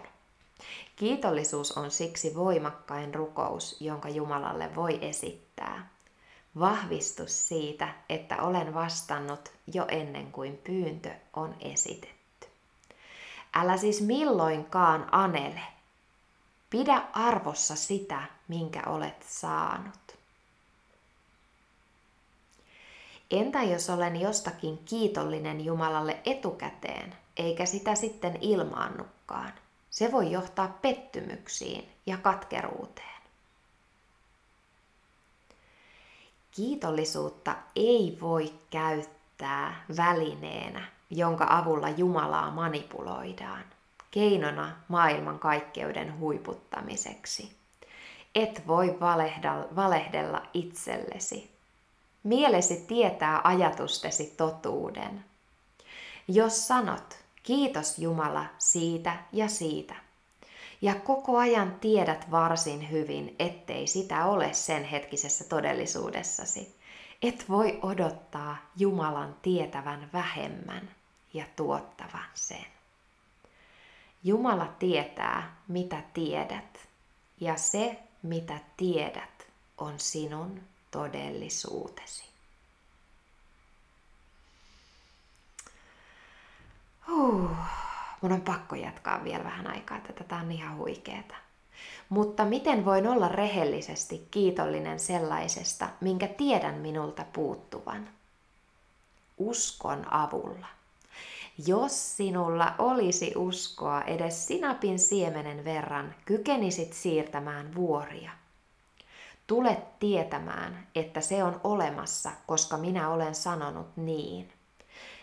Kiitollisuus 0.97 1.71
on 1.71 1.91
siksi 1.91 2.36
voimakkain 2.36 3.13
rukous, 3.13 3.81
jonka 3.81 4.10
Jumalalle 4.10 4.75
voi 4.75 4.99
esittää. 5.01 5.89
Vahvistus 6.60 7.47
siitä, 7.47 7.93
että 8.10 8.41
olen 8.41 8.73
vastannut 8.73 9.51
jo 9.73 9.86
ennen 9.89 10.31
kuin 10.31 10.57
pyyntö 10.57 11.10
on 11.33 11.55
esitetty. 11.60 12.47
Älä 13.53 13.77
siis 13.77 14.01
milloinkaan 14.01 15.10
anele. 15.12 15.62
Pidä 16.69 17.03
arvossa 17.13 17.75
sitä, 17.75 18.23
minkä 18.47 18.83
olet 18.86 19.25
saanut. 19.27 20.17
Entä 23.31 23.63
jos 23.63 23.89
olen 23.89 24.21
jostakin 24.21 24.77
kiitollinen 24.77 25.65
Jumalalle 25.65 26.19
etukäteen, 26.25 27.15
eikä 27.38 27.65
sitä 27.65 27.95
sitten 27.95 28.38
ilmaannukkaan? 28.41 29.53
Se 29.89 30.12
voi 30.12 30.32
johtaa 30.32 30.78
pettymyksiin 30.82 31.89
ja 32.06 32.17
katkeruuteen. 32.17 33.21
Kiitollisuutta 36.52 37.56
ei 37.76 38.17
voi 38.21 38.54
käyttää 38.69 39.86
välineenä, 39.97 40.88
jonka 41.10 41.47
avulla 41.50 41.89
Jumalaa 41.89 42.52
manipuloidaan, 42.52 43.63
keinona 44.12 44.76
maailman 44.88 45.39
kaikkeuden 45.39 46.19
huiputtamiseksi. 46.19 47.58
Et 48.36 48.67
voi 48.67 48.97
valehdella, 49.76 50.41
itsellesi. 50.54 51.52
Mielesi 52.23 52.86
tietää 52.88 53.41
ajatustesi 53.43 54.34
totuuden. 54.38 55.26
Jos 56.28 56.67
sanot, 56.67 57.17
kiitos 57.47 57.99
Jumala 57.99 58.45
siitä 58.57 59.17
ja 59.33 59.47
siitä, 59.47 59.95
ja 60.81 60.95
koko 60.95 61.38
ajan 61.38 61.79
tiedät 61.79 62.31
varsin 62.31 62.91
hyvin, 62.91 63.36
ettei 63.39 63.88
sitä 63.88 64.25
ole 64.25 64.53
sen 64.53 64.83
hetkisessä 64.83 65.43
todellisuudessasi. 65.43 66.75
Et 67.21 67.49
voi 67.49 67.79
odottaa 67.81 68.57
Jumalan 68.77 69.36
tietävän 69.41 70.10
vähemmän 70.13 70.89
ja 71.33 71.45
tuottavan 71.55 72.29
sen. 72.33 72.65
Jumala 74.23 74.67
tietää, 74.79 75.55
mitä 75.67 76.01
tiedät, 76.13 76.88
ja 77.39 77.55
se, 77.55 77.99
mitä 78.23 78.60
tiedät, 78.77 79.47
on 79.77 79.93
sinun 79.97 80.62
todellisuutesi. 80.91 82.27
Huh 87.07 87.49
mun 88.21 88.32
on 88.32 88.41
pakko 88.41 88.75
jatkaa 88.75 89.23
vielä 89.23 89.43
vähän 89.43 89.67
aikaa, 89.67 89.97
että 89.97 90.13
tätä 90.13 90.36
on 90.36 90.51
ihan 90.51 90.77
huikeeta. 90.77 91.36
Mutta 92.10 92.45
miten 92.45 92.86
voin 92.86 93.08
olla 93.08 93.27
rehellisesti 93.27 94.27
kiitollinen 94.32 94.99
sellaisesta, 94.99 95.89
minkä 96.01 96.27
tiedän 96.27 96.75
minulta 96.75 97.25
puuttuvan? 97.34 98.10
Uskon 99.38 100.13
avulla. 100.13 100.67
Jos 101.65 102.17
sinulla 102.17 102.75
olisi 102.77 103.34
uskoa 103.36 104.01
edes 104.01 104.47
sinapin 104.47 104.99
siemenen 104.99 105.65
verran, 105.65 106.15
kykenisit 106.25 106.93
siirtämään 106.93 107.75
vuoria. 107.75 108.32
Tulet 109.47 109.99
tietämään, 109.99 110.88
että 110.95 111.21
se 111.21 111.43
on 111.43 111.62
olemassa, 111.63 112.32
koska 112.47 112.77
minä 112.77 113.10
olen 113.10 113.36
sanonut 113.36 113.88
niin. 113.95 114.53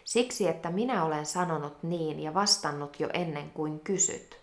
Siksi, 0.05 0.49
että 0.49 0.71
minä 0.71 1.05
olen 1.05 1.27
sanonut 1.27 1.83
niin 1.83 2.21
ja 2.21 2.35
vastannut 2.35 3.01
jo 3.01 3.09
ennen 3.13 3.51
kuin 3.51 3.81
kysyt. 3.81 4.41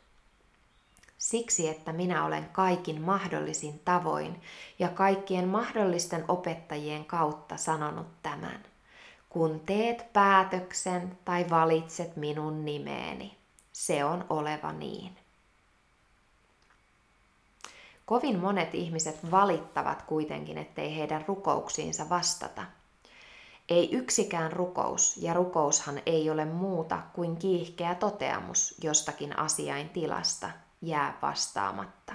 Siksi, 1.17 1.69
että 1.69 1.93
minä 1.93 2.25
olen 2.25 2.49
kaikin 2.51 3.01
mahdollisin 3.01 3.81
tavoin 3.85 4.41
ja 4.79 4.89
kaikkien 4.89 5.47
mahdollisten 5.47 6.25
opettajien 6.27 7.05
kautta 7.05 7.57
sanonut 7.57 8.07
tämän. 8.23 8.63
Kun 9.29 9.59
teet 9.59 10.13
päätöksen 10.13 11.17
tai 11.25 11.49
valitset 11.49 12.15
minun 12.15 12.65
nimeeni, 12.65 13.37
se 13.73 14.05
on 14.05 14.25
oleva 14.29 14.71
niin. 14.71 15.17
Kovin 18.05 18.39
monet 18.39 18.75
ihmiset 18.75 19.31
valittavat 19.31 20.01
kuitenkin, 20.01 20.57
ettei 20.57 20.95
heidän 20.97 21.25
rukouksiinsa 21.27 22.09
vastata– 22.09 22.65
ei 23.71 23.91
yksikään 23.91 24.51
rukous, 24.51 25.17
ja 25.17 25.33
rukoushan 25.33 26.01
ei 26.05 26.29
ole 26.29 26.45
muuta 26.45 27.01
kuin 27.13 27.37
kiihkeä 27.37 27.95
toteamus 27.95 28.75
jostakin 28.83 29.39
asiain 29.39 29.89
tilasta, 29.89 30.49
jää 30.81 31.17
vastaamatta. 31.21 32.13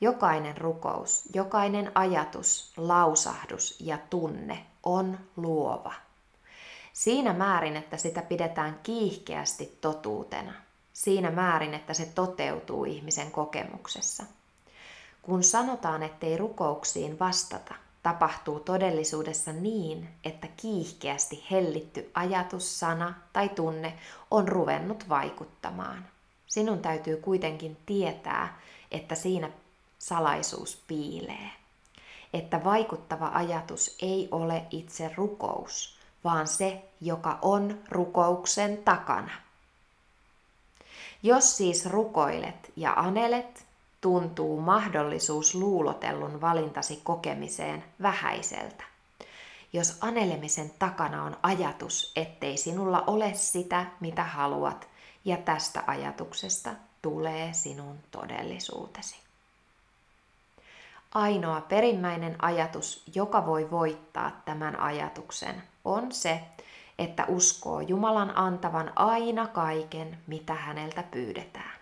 Jokainen 0.00 0.56
rukous, 0.56 1.28
jokainen 1.34 1.92
ajatus, 1.94 2.72
lausahdus 2.76 3.80
ja 3.80 3.98
tunne 4.10 4.66
on 4.82 5.18
luova. 5.36 5.92
Siinä 6.92 7.32
määrin, 7.32 7.76
että 7.76 7.96
sitä 7.96 8.22
pidetään 8.22 8.80
kiihkeästi 8.82 9.78
totuutena. 9.80 10.52
Siinä 10.92 11.30
määrin, 11.30 11.74
että 11.74 11.94
se 11.94 12.06
toteutuu 12.14 12.84
ihmisen 12.84 13.30
kokemuksessa. 13.30 14.24
Kun 15.22 15.44
sanotaan, 15.44 16.02
ettei 16.02 16.36
rukouksiin 16.36 17.18
vastata, 17.18 17.74
tapahtuu 18.06 18.60
todellisuudessa 18.60 19.52
niin, 19.52 20.08
että 20.24 20.46
kiihkeästi 20.56 21.44
hellitty 21.50 22.10
ajatus, 22.14 22.80
sana 22.80 23.14
tai 23.32 23.48
tunne 23.48 23.98
on 24.30 24.48
ruvennut 24.48 25.08
vaikuttamaan. 25.08 26.06
Sinun 26.46 26.78
täytyy 26.78 27.16
kuitenkin 27.16 27.76
tietää, 27.86 28.60
että 28.90 29.14
siinä 29.14 29.50
salaisuus 29.98 30.82
piilee. 30.86 31.50
Että 32.32 32.64
vaikuttava 32.64 33.30
ajatus 33.34 33.96
ei 34.02 34.28
ole 34.30 34.62
itse 34.70 35.10
rukous, 35.16 35.98
vaan 36.24 36.46
se, 36.48 36.82
joka 37.00 37.38
on 37.42 37.78
rukouksen 37.88 38.76
takana. 38.76 39.32
Jos 41.22 41.56
siis 41.56 41.86
rukoilet 41.86 42.72
ja 42.76 42.92
anelet, 42.92 43.65
tuntuu 44.06 44.60
mahdollisuus 44.60 45.54
luulotellun 45.54 46.40
valintasi 46.40 47.00
kokemiseen 47.04 47.84
vähäiseltä. 48.02 48.84
Jos 49.72 49.98
anelemisen 50.00 50.70
takana 50.78 51.24
on 51.24 51.36
ajatus, 51.42 52.12
ettei 52.16 52.56
sinulla 52.56 53.04
ole 53.06 53.34
sitä, 53.34 53.86
mitä 54.00 54.24
haluat, 54.24 54.88
ja 55.24 55.36
tästä 55.36 55.82
ajatuksesta 55.86 56.70
tulee 57.02 57.52
sinun 57.52 57.98
todellisuutesi. 58.10 59.16
Ainoa 61.14 61.60
perimmäinen 61.60 62.44
ajatus, 62.44 63.02
joka 63.14 63.46
voi 63.46 63.70
voittaa 63.70 64.42
tämän 64.44 64.80
ajatuksen, 64.80 65.62
on 65.84 66.12
se, 66.12 66.40
että 66.98 67.24
uskoo 67.28 67.80
Jumalan 67.80 68.38
antavan 68.38 68.92
aina 68.96 69.46
kaiken, 69.46 70.18
mitä 70.26 70.54
häneltä 70.54 71.02
pyydetään. 71.02 71.75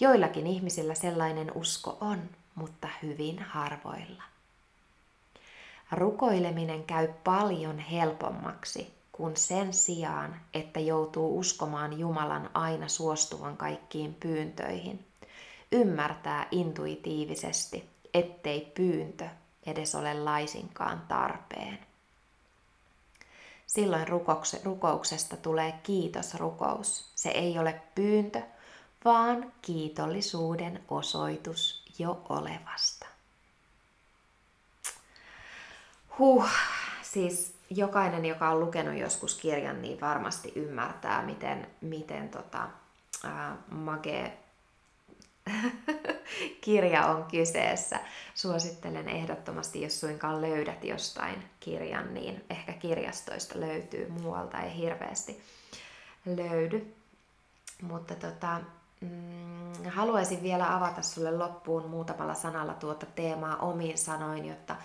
Joillakin 0.00 0.46
ihmisillä 0.46 0.94
sellainen 0.94 1.52
usko 1.54 1.98
on, 2.00 2.22
mutta 2.54 2.88
hyvin 3.02 3.38
harvoilla. 3.38 4.22
Rukoileminen 5.92 6.84
käy 6.84 7.08
paljon 7.24 7.78
helpommaksi, 7.78 8.94
kun 9.12 9.36
sen 9.36 9.72
sijaan, 9.72 10.40
että 10.54 10.80
joutuu 10.80 11.38
uskomaan 11.38 11.98
Jumalan 11.98 12.50
aina 12.54 12.88
suostuvan 12.88 13.56
kaikkiin 13.56 14.14
pyyntöihin, 14.14 15.06
ymmärtää 15.72 16.48
intuitiivisesti, 16.50 17.88
ettei 18.14 18.60
pyyntö 18.74 19.28
edes 19.66 19.94
ole 19.94 20.14
laisinkaan 20.14 21.02
tarpeen. 21.08 21.78
Silloin 23.66 24.06
rukouksesta 24.64 25.36
tulee 25.36 25.74
kiitosrukous. 25.82 27.12
Se 27.14 27.28
ei 27.28 27.58
ole 27.58 27.80
pyyntö, 27.94 28.42
vaan 29.04 29.52
kiitollisuuden 29.62 30.84
osoitus 30.88 31.84
jo 31.98 32.22
olevasta. 32.28 33.06
Huh, 36.18 36.48
siis 37.02 37.54
jokainen, 37.70 38.24
joka 38.24 38.50
on 38.50 38.60
lukenut 38.60 38.98
joskus 38.98 39.34
kirjan, 39.34 39.82
niin 39.82 40.00
varmasti 40.00 40.52
ymmärtää, 40.54 41.22
miten, 41.22 41.66
miten 41.80 42.28
tota, 42.28 42.68
ää, 43.24 43.56
mage 43.70 44.32
kirja 46.64 47.06
on 47.06 47.24
kyseessä. 47.24 48.00
Suosittelen 48.34 49.08
ehdottomasti, 49.08 49.82
jos 49.82 50.00
suinkaan 50.00 50.40
löydät 50.40 50.84
jostain 50.84 51.44
kirjan, 51.60 52.14
niin 52.14 52.44
ehkä 52.50 52.72
kirjastoista 52.72 53.60
löytyy, 53.60 54.08
muualta 54.08 54.60
ei 54.60 54.76
hirveästi 54.76 55.42
löydy. 56.26 56.94
Mutta 57.82 58.14
tota, 58.14 58.60
mm, 59.00 59.84
haluaisin 59.88 60.42
vielä 60.42 60.76
avata 60.76 61.02
sulle 61.02 61.36
loppuun 61.36 61.90
muutamalla 61.90 62.34
sanalla 62.34 62.74
tuota 62.74 63.06
teemaa 63.06 63.56
omiin 63.56 63.98
sanoin, 63.98 64.46
jotta 64.46 64.76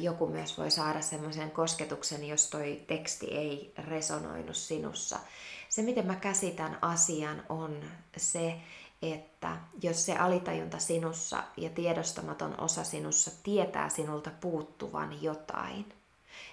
joku 0.00 0.26
myös 0.26 0.58
voi 0.58 0.70
saada 0.70 1.00
semmoisen 1.00 1.50
kosketuksen, 1.50 2.28
jos 2.28 2.50
toi 2.50 2.84
teksti 2.86 3.26
ei 3.26 3.74
resonoinut 3.78 4.56
sinussa. 4.56 5.18
Se, 5.68 5.82
miten 5.82 6.06
mä 6.06 6.14
käsitän 6.14 6.78
asian, 6.82 7.42
on 7.48 7.80
se, 8.16 8.60
että 9.02 9.56
jos 9.82 10.06
se 10.06 10.16
alitajunta 10.16 10.78
sinussa 10.78 11.42
ja 11.56 11.70
tiedostamaton 11.70 12.60
osa 12.60 12.84
sinussa 12.84 13.30
tietää 13.42 13.88
sinulta 13.88 14.30
puuttuvan 14.40 15.22
jotain, 15.22 15.92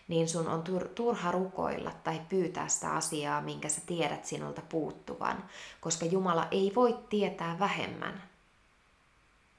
niin 0.07 0.29
sun 0.29 0.47
on 0.47 0.63
turha 0.95 1.31
rukoilla 1.31 1.91
tai 2.03 2.21
pyytää 2.29 2.67
sitä 2.67 2.89
asiaa, 2.89 3.41
minkä 3.41 3.69
sä 3.69 3.81
tiedät 3.85 4.25
sinulta 4.25 4.61
puuttuvan, 4.69 5.43
koska 5.81 6.05
Jumala 6.05 6.47
ei 6.51 6.71
voi 6.75 6.97
tietää 7.09 7.59
vähemmän. 7.59 8.23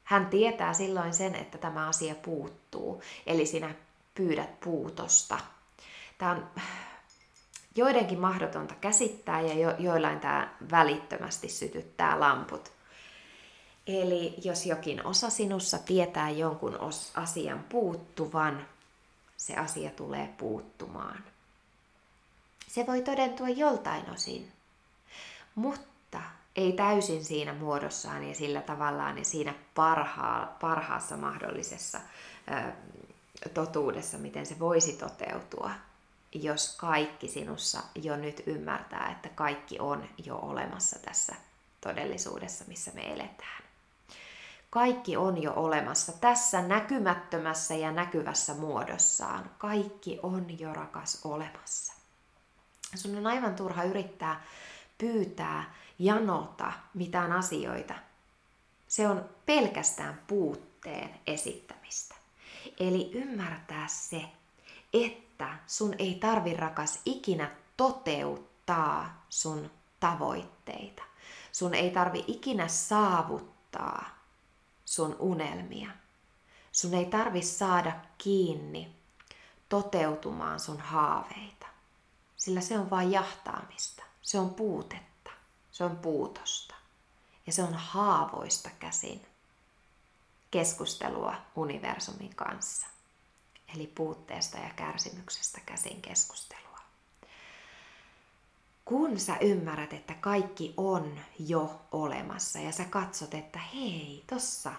Hän 0.05 0.26
tietää 0.26 0.72
silloin 0.72 1.14
sen, 1.14 1.34
että 1.34 1.59
tämä 1.59 1.88
asia 1.88 2.14
puuttuu, 2.14 3.03
eli 3.26 3.46
sinä 3.46 3.74
pyydät 4.14 4.61
puutosta. 4.61 5.38
Tämä 6.18 6.30
on 6.30 6.46
joidenkin 7.74 8.20
mahdotonta 8.20 8.74
käsittää 8.74 9.40
ja 9.40 9.55
jo, 9.55 9.74
joillain 9.78 10.20
tämä 10.20 10.55
välittömästi 10.70 11.49
sytyttää 11.49 12.20
lamput. 12.20 12.72
Eli 13.86 14.34
jos 14.44 14.66
jokin 14.66 15.07
osa 15.07 15.30
sinussa 15.30 15.78
tietää 15.78 16.30
jonkun 16.30 16.78
asian 17.14 17.64
puuttuvan, 17.68 18.66
se 19.39 19.55
asia 19.55 19.91
tulee 19.91 20.34
puuttumaan. 20.39 21.24
Se 22.68 22.86
voi 22.86 23.03
todentua 23.03 23.49
joltain 23.49 24.11
osin, 24.11 24.53
mutta 25.55 26.20
ei 26.57 26.72
täysin 26.72 27.24
siinä 27.24 27.53
muodossaan 27.55 28.28
ja 28.28 28.34
sillä 28.34 28.61
tavallaan 28.61 29.18
ja 29.18 29.24
siinä 29.24 29.55
parhaa, 29.74 30.57
parhaassa 30.61 31.16
mahdollisessa 31.16 32.01
ö, 32.51 32.72
totuudessa, 33.55 34.18
miten 34.18 34.47
se 34.47 34.59
voisi 34.59 34.93
toteutua, 34.93 35.70
jos 36.32 36.76
kaikki 36.76 37.28
sinussa 37.28 37.82
jo 37.95 38.16
nyt 38.16 38.43
ymmärtää, 38.47 39.11
että 39.11 39.28
kaikki 39.28 39.78
on 39.78 40.09
jo 40.24 40.36
olemassa 40.36 40.99
tässä 40.99 41.34
todellisuudessa, 41.80 42.64
missä 42.68 42.91
me 42.95 43.12
eletään. 43.12 43.67
Kaikki 44.70 45.16
on 45.16 45.42
jo 45.42 45.52
olemassa 45.56 46.12
tässä 46.12 46.62
näkymättömässä 46.62 47.74
ja 47.74 47.92
näkyvässä 47.92 48.54
muodossaan. 48.54 49.50
Kaikki 49.58 50.18
on 50.22 50.58
jo 50.58 50.72
rakas 50.72 51.20
olemassa. 51.24 51.92
Sun 52.94 53.16
on 53.16 53.26
aivan 53.26 53.54
turha 53.54 53.84
yrittää 53.84 54.40
pyytää, 54.98 55.74
janota 55.98 56.72
mitään 56.94 57.32
asioita. 57.32 57.94
Se 58.88 59.08
on 59.08 59.28
pelkästään 59.46 60.22
puutteen 60.26 61.20
esittämistä. 61.26 62.14
Eli 62.80 63.10
ymmärtää 63.14 63.86
se, 63.88 64.24
että 64.92 65.58
sun 65.66 65.94
ei 65.98 66.14
tarvi 66.14 66.54
rakas 66.54 67.00
ikinä 67.04 67.50
toteuttaa 67.76 69.24
sun 69.28 69.70
tavoitteita. 70.00 71.02
Sun 71.52 71.74
ei 71.74 71.90
tarvi 71.90 72.24
ikinä 72.26 72.68
saavuttaa 72.68 74.17
sun 74.89 75.16
unelmia. 75.18 75.91
Sun 76.72 76.95
ei 76.95 77.05
tarvi 77.05 77.43
saada 77.43 77.93
kiinni 78.18 78.97
toteutumaan 79.68 80.61
sun 80.61 80.80
haaveita, 80.80 81.66
sillä 82.36 82.61
se 82.61 82.78
on 82.78 82.91
vain 82.91 83.12
jahtaamista. 83.12 84.03
Se 84.22 84.39
on 84.39 84.55
puutetta, 84.55 85.30
se 85.72 85.84
on 85.84 85.97
puutosta 85.97 86.74
ja 87.47 87.53
se 87.53 87.62
on 87.62 87.74
haavoista 87.74 88.70
käsin 88.78 89.26
keskustelua 90.51 91.34
universumin 91.57 92.34
kanssa. 92.34 92.86
Eli 93.74 93.86
puutteesta 93.86 94.59
ja 94.59 94.70
kärsimyksestä 94.76 95.61
käsin 95.66 96.03
keskustelua. 96.03 96.67
Kun 98.89 99.18
sä 99.18 99.36
ymmärrät, 99.41 99.93
että 99.93 100.14
kaikki 100.20 100.74
on 100.76 101.18
jo 101.39 101.80
olemassa 101.93 102.59
ja 102.59 102.72
sä 102.72 102.84
katsot, 102.84 103.34
että 103.34 103.59
hei, 103.74 104.24
tossa 104.26 104.72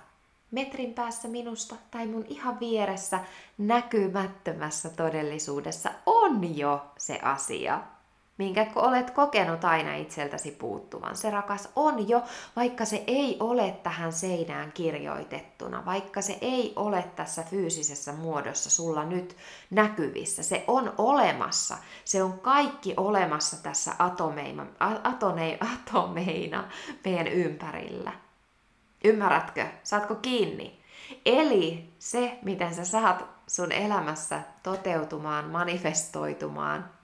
metrin 0.52 0.94
päässä 0.94 1.28
minusta 1.28 1.76
tai 1.92 2.08
mun 2.08 2.26
ihan 2.30 2.60
vieressä 2.60 3.20
näkymättömässä 3.58 4.90
todellisuudessa 4.90 5.90
on 6.06 6.58
jo 6.58 6.92
se 6.98 7.20
asia, 7.24 7.82
minkä 8.40 8.68
olet 8.76 9.12
kokenut 9.12 9.66
aina 9.66 9.96
itseltäsi 9.96 10.52
puuttuvan. 10.52 11.16
Se 11.16 11.30
rakas 11.30 11.70
on 11.76 12.10
jo, 12.10 12.24
vaikka 12.56 12.86
se 12.86 13.04
ei 13.08 13.38
ole 13.40 13.72
tähän 13.84 14.14
seinään 14.14 14.72
kirjoitettuna, 14.72 15.86
vaikka 15.86 16.22
se 16.22 16.38
ei 16.42 16.74
ole 16.76 17.06
tässä 17.16 17.44
fyysisessä 17.44 18.14
muodossa 18.14 18.70
sulla 18.70 19.06
nyt 19.06 19.38
näkyvissä. 19.70 20.44
Se 20.44 20.64
on 20.68 20.94
olemassa. 20.98 21.78
Se 22.06 22.24
on 22.24 22.40
kaikki 22.40 22.94
olemassa 22.98 23.64
tässä 23.64 23.92
atomeina, 24.00 24.66
atone, 25.04 25.58
atomeina 25.74 26.70
meidän 27.06 27.28
ympärillä. 27.28 28.12
Ymmärrätkö? 29.04 29.66
Saatko 29.84 30.16
kiinni? 30.16 30.80
Eli 31.26 31.94
se, 32.00 32.40
miten 32.42 32.76
sä 32.76 32.86
saat 32.86 33.26
sun 33.48 33.72
elämässä 33.72 34.42
toteutumaan, 34.64 35.46
manifestoitumaan, 35.46 36.99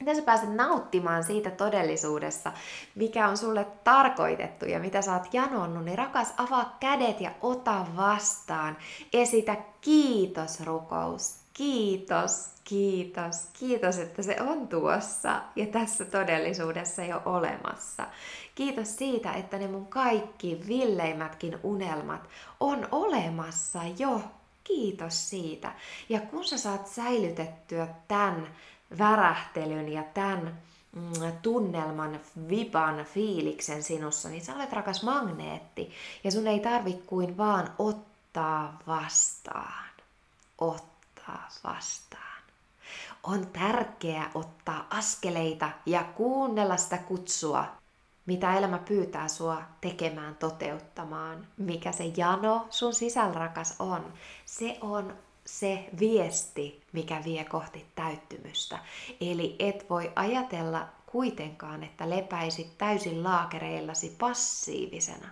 miten 0.00 0.16
sä 0.16 0.22
pääset 0.22 0.54
nauttimaan 0.54 1.24
siitä 1.24 1.50
todellisuudessa, 1.50 2.52
mikä 2.94 3.28
on 3.28 3.36
sulle 3.36 3.66
tarkoitettu 3.84 4.64
ja 4.64 4.80
mitä 4.80 5.02
sä 5.02 5.12
oot 5.12 5.34
janonnut, 5.34 5.84
niin 5.84 5.98
rakas, 5.98 6.34
avaa 6.36 6.76
kädet 6.80 7.20
ja 7.20 7.30
ota 7.40 7.86
vastaan. 7.96 8.76
Esitä 9.12 9.56
kiitosrukous. 9.80 11.36
Kiitos, 11.52 12.48
kiitos, 12.64 13.48
kiitos, 13.58 13.98
että 13.98 14.22
se 14.22 14.36
on 14.40 14.68
tuossa 14.68 15.40
ja 15.56 15.66
tässä 15.66 16.04
todellisuudessa 16.04 17.04
jo 17.04 17.22
olemassa. 17.24 18.06
Kiitos 18.54 18.96
siitä, 18.96 19.32
että 19.32 19.58
ne 19.58 19.66
mun 19.66 19.86
kaikki 19.86 20.60
villeimmätkin 20.68 21.58
unelmat 21.62 22.28
on 22.60 22.88
olemassa 22.92 23.80
jo. 23.98 24.20
Kiitos 24.64 25.30
siitä. 25.30 25.72
Ja 26.08 26.20
kun 26.20 26.44
sä 26.44 26.58
saat 26.58 26.86
säilytettyä 26.86 27.88
tämän 28.08 28.48
värähtelyn 28.98 29.88
ja 29.88 30.02
tämän 30.02 30.58
mm, 30.92 31.32
tunnelman, 31.42 32.20
viban, 32.48 33.04
fiiliksen 33.04 33.82
sinussa, 33.82 34.28
niin 34.28 34.44
sä 34.44 34.54
olet 34.54 34.72
rakas 34.72 35.02
magneetti. 35.02 35.92
Ja 36.24 36.30
sun 36.30 36.46
ei 36.46 36.60
tarvi 36.60 37.02
kuin 37.06 37.36
vaan 37.36 37.74
ottaa 37.78 38.78
vastaan. 38.86 39.90
Ottaa 40.58 41.48
vastaan. 41.64 42.42
On 43.22 43.46
tärkeää 43.46 44.30
ottaa 44.34 44.86
askeleita 44.90 45.70
ja 45.86 46.04
kuunnella 46.04 46.76
sitä 46.76 46.98
kutsua, 46.98 47.66
mitä 48.26 48.54
elämä 48.54 48.78
pyytää 48.78 49.28
sua 49.28 49.62
tekemään, 49.80 50.36
toteuttamaan. 50.36 51.46
Mikä 51.56 51.92
se 51.92 52.04
jano 52.16 52.66
sun 52.70 52.94
sisällä 52.94 53.34
rakas 53.34 53.74
on. 53.78 54.12
Se 54.44 54.78
on 54.80 55.14
se 55.46 55.88
viesti, 55.98 56.82
mikä 56.92 57.22
vie 57.24 57.44
kohti 57.44 57.86
täyttymystä. 57.94 58.78
Eli 59.20 59.56
et 59.58 59.90
voi 59.90 60.12
ajatella 60.16 60.88
kuitenkaan, 61.06 61.82
että 61.82 62.10
lepäisit 62.10 62.78
täysin 62.78 63.24
laakereillasi 63.24 64.16
passiivisena. 64.18 65.28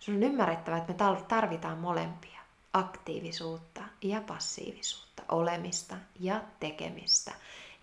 Sun 0.00 0.14
on 0.14 0.22
ymmärrettävä, 0.22 0.76
että 0.76 0.92
me 0.92 1.14
tarvitaan 1.28 1.78
molempia. 1.78 2.38
Aktiivisuutta 2.72 3.82
ja 4.02 4.20
passiivisuutta, 4.20 5.22
olemista 5.28 5.96
ja 6.20 6.40
tekemistä, 6.60 7.32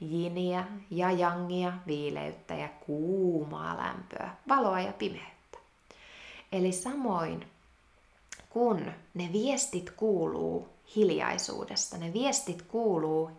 jiniä 0.01 0.65
ja 0.91 1.11
jangia, 1.11 1.73
viileyttä 1.87 2.55
ja 2.55 2.69
kuumaa 2.85 3.77
lämpöä, 3.77 4.29
valoa 4.47 4.79
ja 4.79 4.93
pimeyttä. 4.93 5.57
Eli 6.51 6.71
samoin 6.71 7.47
kun 8.49 8.91
ne 9.13 9.29
viestit 9.33 9.89
kuuluu 9.89 10.74
hiljaisuudesta. 10.95 11.97
Ne 11.97 12.13
viestit 12.13 12.61
kuuluu 12.61 13.31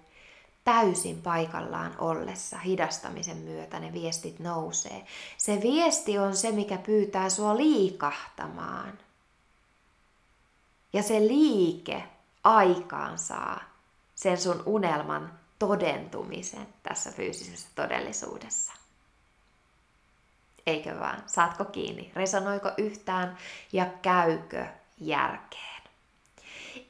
täysin 0.64 1.22
paikallaan 1.22 1.94
ollessa, 1.98 2.58
hidastamisen 2.58 3.36
myötä 3.36 3.80
ne 3.80 3.92
viestit 3.92 4.38
nousee. 4.38 5.06
Se 5.36 5.60
viesti 5.62 6.18
on 6.18 6.36
se, 6.36 6.52
mikä 6.52 6.78
pyytää 6.78 7.28
sua 7.28 7.56
liikahtamaan. 7.56 8.98
Ja 10.92 11.02
se 11.02 11.20
liike 11.20 12.02
aikaansaa 12.44 13.60
sen 14.14 14.40
sun 14.40 14.62
unelman 14.66 15.38
todentumisen 15.58 16.66
tässä 16.82 17.12
fyysisessä 17.12 17.68
todellisuudessa. 17.74 18.72
Eikö 20.66 21.00
vaan? 21.00 21.22
Saatko 21.26 21.64
kiinni? 21.64 22.12
Resonoiko 22.14 22.70
yhtään 22.78 23.38
ja 23.72 23.86
käykö 24.02 24.66
järkeen? 24.98 25.75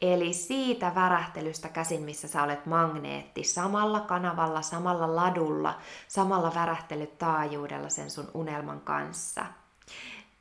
Eli 0.03 0.32
siitä 0.32 0.95
värähtelystä 0.95 1.68
käsin, 1.68 2.03
missä 2.03 2.28
sä 2.28 2.43
olet 2.43 2.66
magneetti, 2.66 3.45
samalla 3.45 4.01
kanavalla, 4.01 4.62
samalla 4.62 5.16
ladulla, 5.16 5.78
samalla 6.09 6.55
värähtelytaajuudella 6.55 7.89
sen 7.89 8.11
sun 8.11 8.30
unelman 8.34 8.80
kanssa. 8.80 9.47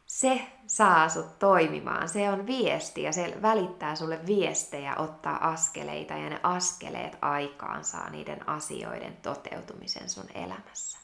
Se 0.06 0.42
saa 0.68 1.10
sut 1.10 1.40
toimimaan, 1.40 2.10
se 2.10 2.30
on 2.30 2.48
viesti 2.48 3.04
ja 3.04 3.14
se 3.14 3.38
välittää 3.42 3.96
sulle 3.96 4.20
viestejä 4.26 4.96
ottaa 4.96 5.50
askeleita 5.50 6.14
ja 6.14 6.30
ne 6.30 6.40
askeleet 6.44 7.18
aikaan 7.22 7.84
saa 7.84 8.10
niiden 8.10 8.50
asioiden 8.50 9.18
toteutumisen 9.22 10.10
sun 10.10 10.26
elämässä. 10.36 10.98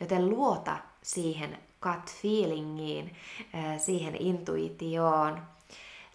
Joten 0.00 0.28
luota 0.28 0.76
siihen 1.02 1.58
gut 1.82 2.12
feelingiin, 2.22 3.16
siihen 3.78 4.16
intuitioon, 4.16 5.42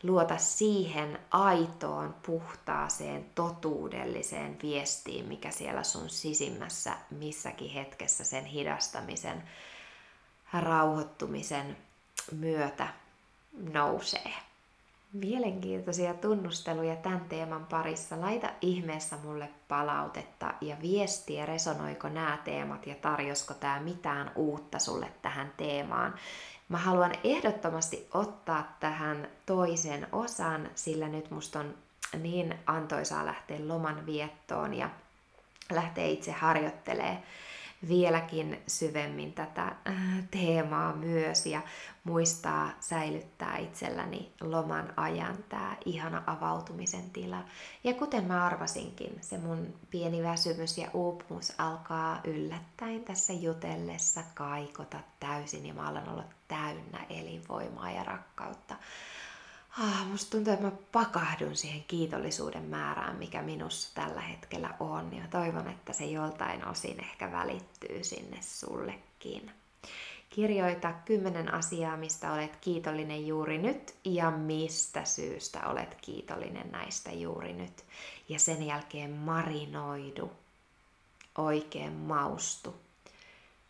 luota 0.04 0.38
siihen 0.38 1.20
aitoon, 1.32 2.16
puhtaaseen, 2.26 3.26
totuudelliseen 3.36 4.58
viestiin, 4.62 5.26
mikä 5.26 5.52
siellä 5.52 5.84
sun 5.84 6.10
sisimmässä 6.10 6.94
missäkin 7.12 7.70
hetkessä 7.70 8.24
sen 8.24 8.46
hidastamisen, 8.46 9.44
rauhoittumisen 10.54 11.78
myötä 12.32 12.88
nousee. 13.74 14.34
Mielenkiintoisia 15.14 16.14
tunnusteluja 16.14 16.96
tämän 16.96 17.26
teeman 17.30 17.66
parissa. 17.66 18.22
Laita 18.22 18.50
ihmeessä 18.62 19.18
mulle 19.24 19.50
palautetta 19.68 20.54
ja 20.62 20.76
viestiä, 20.82 21.46
resonoiko 21.46 22.10
nämä 22.10 22.38
teemat 22.46 22.88
ja 22.88 22.96
tarjosko 22.96 23.54
tämä 23.54 23.80
mitään 23.80 24.32
uutta 24.36 24.80
sulle 24.80 25.12
tähän 25.22 25.54
teemaan. 25.58 26.16
Mä 26.72 26.78
haluan 26.78 27.12
ehdottomasti 27.24 28.08
ottaa 28.14 28.76
tähän 28.80 29.28
toisen 29.46 30.08
osan, 30.12 30.70
sillä 30.76 31.10
nyt 31.10 31.32
musta 31.32 31.60
on 31.60 31.74
niin 32.20 32.56
antoisaa 32.66 33.26
lähteä 33.26 33.68
loman 33.68 34.06
viettoon 34.06 34.74
ja 34.74 34.90
lähteä 35.72 36.06
itse 36.06 36.32
harjoittelee 36.32 37.24
vieläkin 37.88 38.62
syvemmin 38.68 39.34
tätä 39.34 39.64
äh, 39.64 39.96
teemaa 40.32 40.96
myös. 40.96 41.46
Ja 41.46 41.62
muistaa 42.04 42.72
säilyttää 42.80 43.58
itselläni 43.58 44.32
loman 44.42 44.94
ajan 44.98 45.38
tämä 45.50 45.78
ihana 45.86 46.24
avautumisen 46.28 47.10
tila. 47.10 47.44
Ja 47.84 47.94
kuten 47.94 48.24
mä 48.24 48.46
arvasinkin, 48.46 49.18
se 49.22 49.38
mun 49.38 49.74
pieni 49.90 50.24
väsymys 50.24 50.78
ja 50.78 50.88
uupumus 50.94 51.54
alkaa 51.58 52.22
yllättäen 52.24 53.04
tässä 53.04 53.34
jutellessa 53.34 54.24
kaikota 54.36 55.00
täysin 55.20 55.66
ja 55.66 55.74
mä 55.74 55.88
alan 55.88 56.10
olla 56.10 56.24
täynnä 56.48 57.06
elinvoimaa 57.10 57.92
ja 57.92 58.04
rakkautta. 58.04 58.76
Ah, 59.80 60.08
musta 60.08 60.32
tuntuu, 60.32 60.54
että 60.54 60.66
mä 60.66 60.72
pakahdun 60.92 61.56
siihen 61.56 61.84
kiitollisuuden 61.88 62.64
määrään, 62.64 63.16
mikä 63.16 63.42
minussa 63.42 63.96
tällä 63.96 64.22
hetkellä 64.22 64.76
on. 64.80 65.14
Ja 65.16 65.28
toivon, 65.28 65.68
että 65.68 65.94
se 65.94 66.06
joltain 66.06 66.68
osin 66.68 67.00
ehkä 67.00 67.32
välittyy 67.32 68.04
sinne 68.04 68.38
sullekin. 68.42 69.52
Kirjoita 70.32 70.94
kymmenen 71.06 71.54
asiaa, 71.54 71.98
mistä 71.98 72.34
olet 72.34 72.56
kiitollinen 72.56 73.28
juuri 73.28 73.58
nyt 73.58 73.96
ja 74.06 74.32
mistä 74.32 75.06
syystä 75.06 75.68
olet 75.68 75.98
kiitollinen 76.02 76.72
näistä 76.72 77.12
juuri 77.12 77.54
nyt. 77.54 77.86
Ja 78.30 78.40
sen 78.40 78.64
jälkeen 78.64 79.12
marinoidu, 79.12 80.32
oikein 81.38 81.94
maustu 81.94 82.76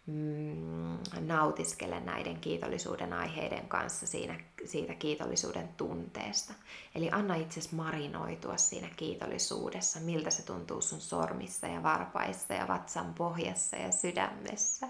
mm, 0.06 0.98
nautiskele 1.20 2.00
näiden 2.00 2.40
kiitollisuuden 2.40 3.14
aiheiden 3.14 3.68
kanssa 3.68 4.08
siinä, 4.08 4.40
siitä 4.66 4.94
kiitollisuuden 4.94 5.70
tunteesta. 5.78 6.54
Eli 6.96 7.10
anna 7.12 7.36
itsesi 7.36 7.76
marinoitua 7.76 8.58
siinä 8.58 8.90
kiitollisuudessa, 8.98 10.00
miltä 10.00 10.30
se 10.30 10.46
tuntuu 10.46 10.82
sun 10.82 11.02
sormissa 11.02 11.68
ja 11.68 11.84
varpaissa 11.84 12.54
ja 12.54 12.68
vatsan 12.68 13.14
pohjassa 13.14 13.76
ja 13.76 13.92
sydämessä. 13.92 14.88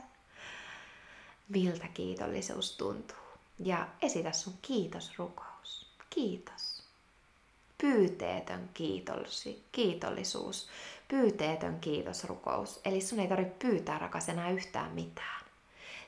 Miltä 1.54 1.88
kiitollisuus 1.88 2.78
tuntuu. 2.78 3.18
Ja 3.60 3.88
esitä 4.02 4.32
sun 4.32 4.54
kiitosrukous. 4.62 5.92
Kiitos. 6.10 6.84
Pyyteetön 7.78 8.70
kiitollisuus 9.72 10.68
pyyteetön 11.12 11.80
kiitosrukous. 11.80 12.80
Eli 12.86 13.02
sun 13.02 13.20
ei 13.20 13.28
tarvitse 13.28 13.56
pyytää 13.60 14.00
rakas 14.00 14.30
enää 14.30 14.50
yhtään 14.50 14.92
mitään. 14.92 15.46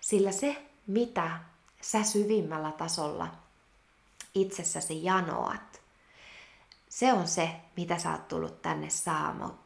Sillä 0.01 0.31
se, 0.31 0.65
mitä 0.87 1.39
sä 1.81 2.03
syvimmällä 2.03 2.71
tasolla 2.71 3.27
itsessäsi 4.35 5.03
janoat, 5.03 5.72
se 6.93 7.13
on 7.13 7.27
se, 7.27 7.55
mitä 7.77 7.97
sä 7.97 8.11
oot 8.11 8.27
tullut 8.27 8.61
tänne 8.61 8.87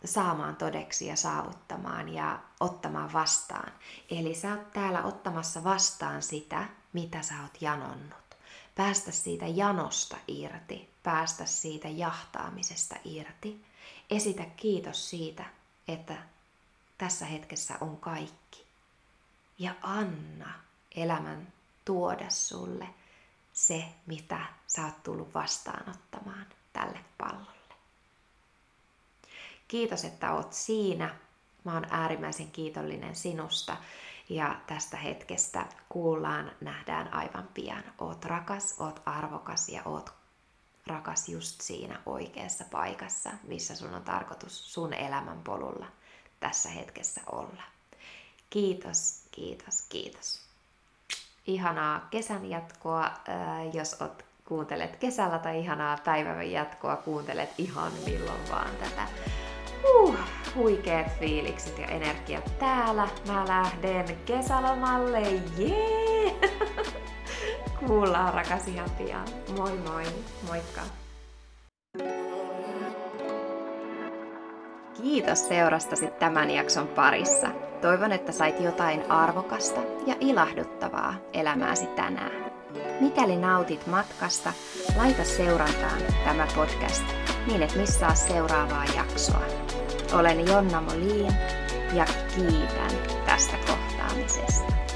saamaan 0.05 0.55
todeksi 0.55 1.07
ja 1.07 1.15
saavuttamaan 1.15 2.09
ja 2.09 2.39
ottamaan 2.59 3.13
vastaan. 3.13 3.71
Eli 4.09 4.35
sä 4.35 4.53
oot 4.53 4.73
täällä 4.73 5.03
ottamassa 5.03 5.63
vastaan 5.63 6.21
sitä, 6.21 6.69
mitä 6.93 7.21
sä 7.21 7.33
oot 7.41 7.61
janonnut. 7.61 8.37
Päästä 8.75 9.11
siitä 9.11 9.47
janosta 9.47 10.17
irti, 10.27 10.89
päästä 11.03 11.45
siitä 11.45 11.87
jahtaamisesta 11.87 12.95
irti 13.05 13.65
Esitä 14.09 14.45
kiitos 14.45 15.09
siitä, 15.09 15.45
että 15.87 16.17
tässä 16.97 17.25
hetkessä 17.25 17.77
on 17.81 17.97
kaikki. 17.97 18.65
Ja 19.59 19.73
anna 19.81 20.53
elämän 20.95 21.53
tuoda 21.85 22.29
sulle 22.29 22.87
se, 23.53 23.85
mitä 24.05 24.39
sä 24.67 24.85
oot 24.85 25.03
tullut 25.03 25.33
vastaanottamaan 25.33 26.45
tälle 26.79 26.99
pallolle. 27.17 27.51
Kiitos, 29.67 30.03
että 30.03 30.33
oot 30.33 30.53
siinä. 30.53 31.15
Mä 31.63 31.73
oon 31.73 31.87
äärimmäisen 31.89 32.51
kiitollinen 32.51 33.15
sinusta 33.15 33.77
ja 34.29 34.55
tästä 34.67 34.97
hetkestä 34.97 35.65
kuullaan, 35.89 36.51
nähdään 36.61 37.13
aivan 37.13 37.49
pian. 37.53 37.83
Oot 37.99 38.25
rakas, 38.25 38.75
oot 38.79 39.01
arvokas 39.05 39.69
ja 39.69 39.81
oot 39.85 40.13
rakas 40.87 41.29
just 41.29 41.61
siinä 41.61 42.01
oikeassa 42.05 42.63
paikassa, 42.71 43.29
missä 43.43 43.75
sun 43.75 43.93
on 43.93 44.03
tarkoitus 44.03 44.73
sun 44.73 44.93
elämän 44.93 45.41
polulla 45.43 45.87
tässä 46.39 46.69
hetkessä 46.69 47.21
olla. 47.31 47.63
Kiitos, 48.49 49.23
kiitos, 49.31 49.81
kiitos. 49.81 50.41
Ihanaa 51.47 52.07
kesän 52.11 52.49
jatkoa, 52.49 53.11
jos 53.73 54.01
oot, 54.01 54.26
kuuntelet 54.47 54.95
kesällä 54.95 55.39
tai 55.39 55.59
ihanaa 55.59 55.97
päivän 56.05 56.51
jatkoa, 56.51 56.95
kuuntelet 56.95 57.49
ihan 57.57 57.91
milloin 58.05 58.41
vaan 58.51 58.69
tätä. 58.79 59.01
Uh, 59.93 60.15
huikeet 60.55 61.07
fiilikset 61.19 61.79
ja 61.79 61.87
energiat 61.87 62.59
täällä. 62.59 63.07
Mä 63.27 63.47
lähden 63.47 64.05
kesälomalle, 64.25 65.21
jee! 65.57 66.23
Yeah! 66.23 66.51
Kuullaan 67.87 68.33
rakas 68.33 68.67
ihan 68.67 68.89
pian. 68.97 69.27
Moi 69.57 69.71
moi, 69.91 70.03
moikka! 70.47 70.81
Kiitos 75.01 75.47
seurastasi 75.47 76.07
tämän 76.07 76.51
jakson 76.51 76.87
parissa. 76.87 77.47
Toivon, 77.81 78.11
että 78.11 78.31
sait 78.31 78.59
jotain 78.59 79.11
arvokasta 79.11 79.81
ja 80.05 80.15
ilahduttavaa 80.19 81.15
elämääsi 81.33 81.87
tänään. 81.87 82.46
Mikäli 82.99 83.35
nautit 83.35 83.87
matkasta, 83.87 84.53
laita 84.97 85.23
seurantaan 85.23 86.01
tämä 86.23 86.47
podcast 86.55 87.03
niin 87.47 87.63
et 87.63 87.75
missaa 87.75 88.15
seuraavaa 88.15 88.85
jaksoa. 88.95 89.41
Olen 90.13 90.47
Jonna 90.47 90.81
Molin 90.81 91.33
ja 91.93 92.05
kiitän 92.35 92.91
tästä 93.25 93.57
kohtaamisesta. 93.67 94.86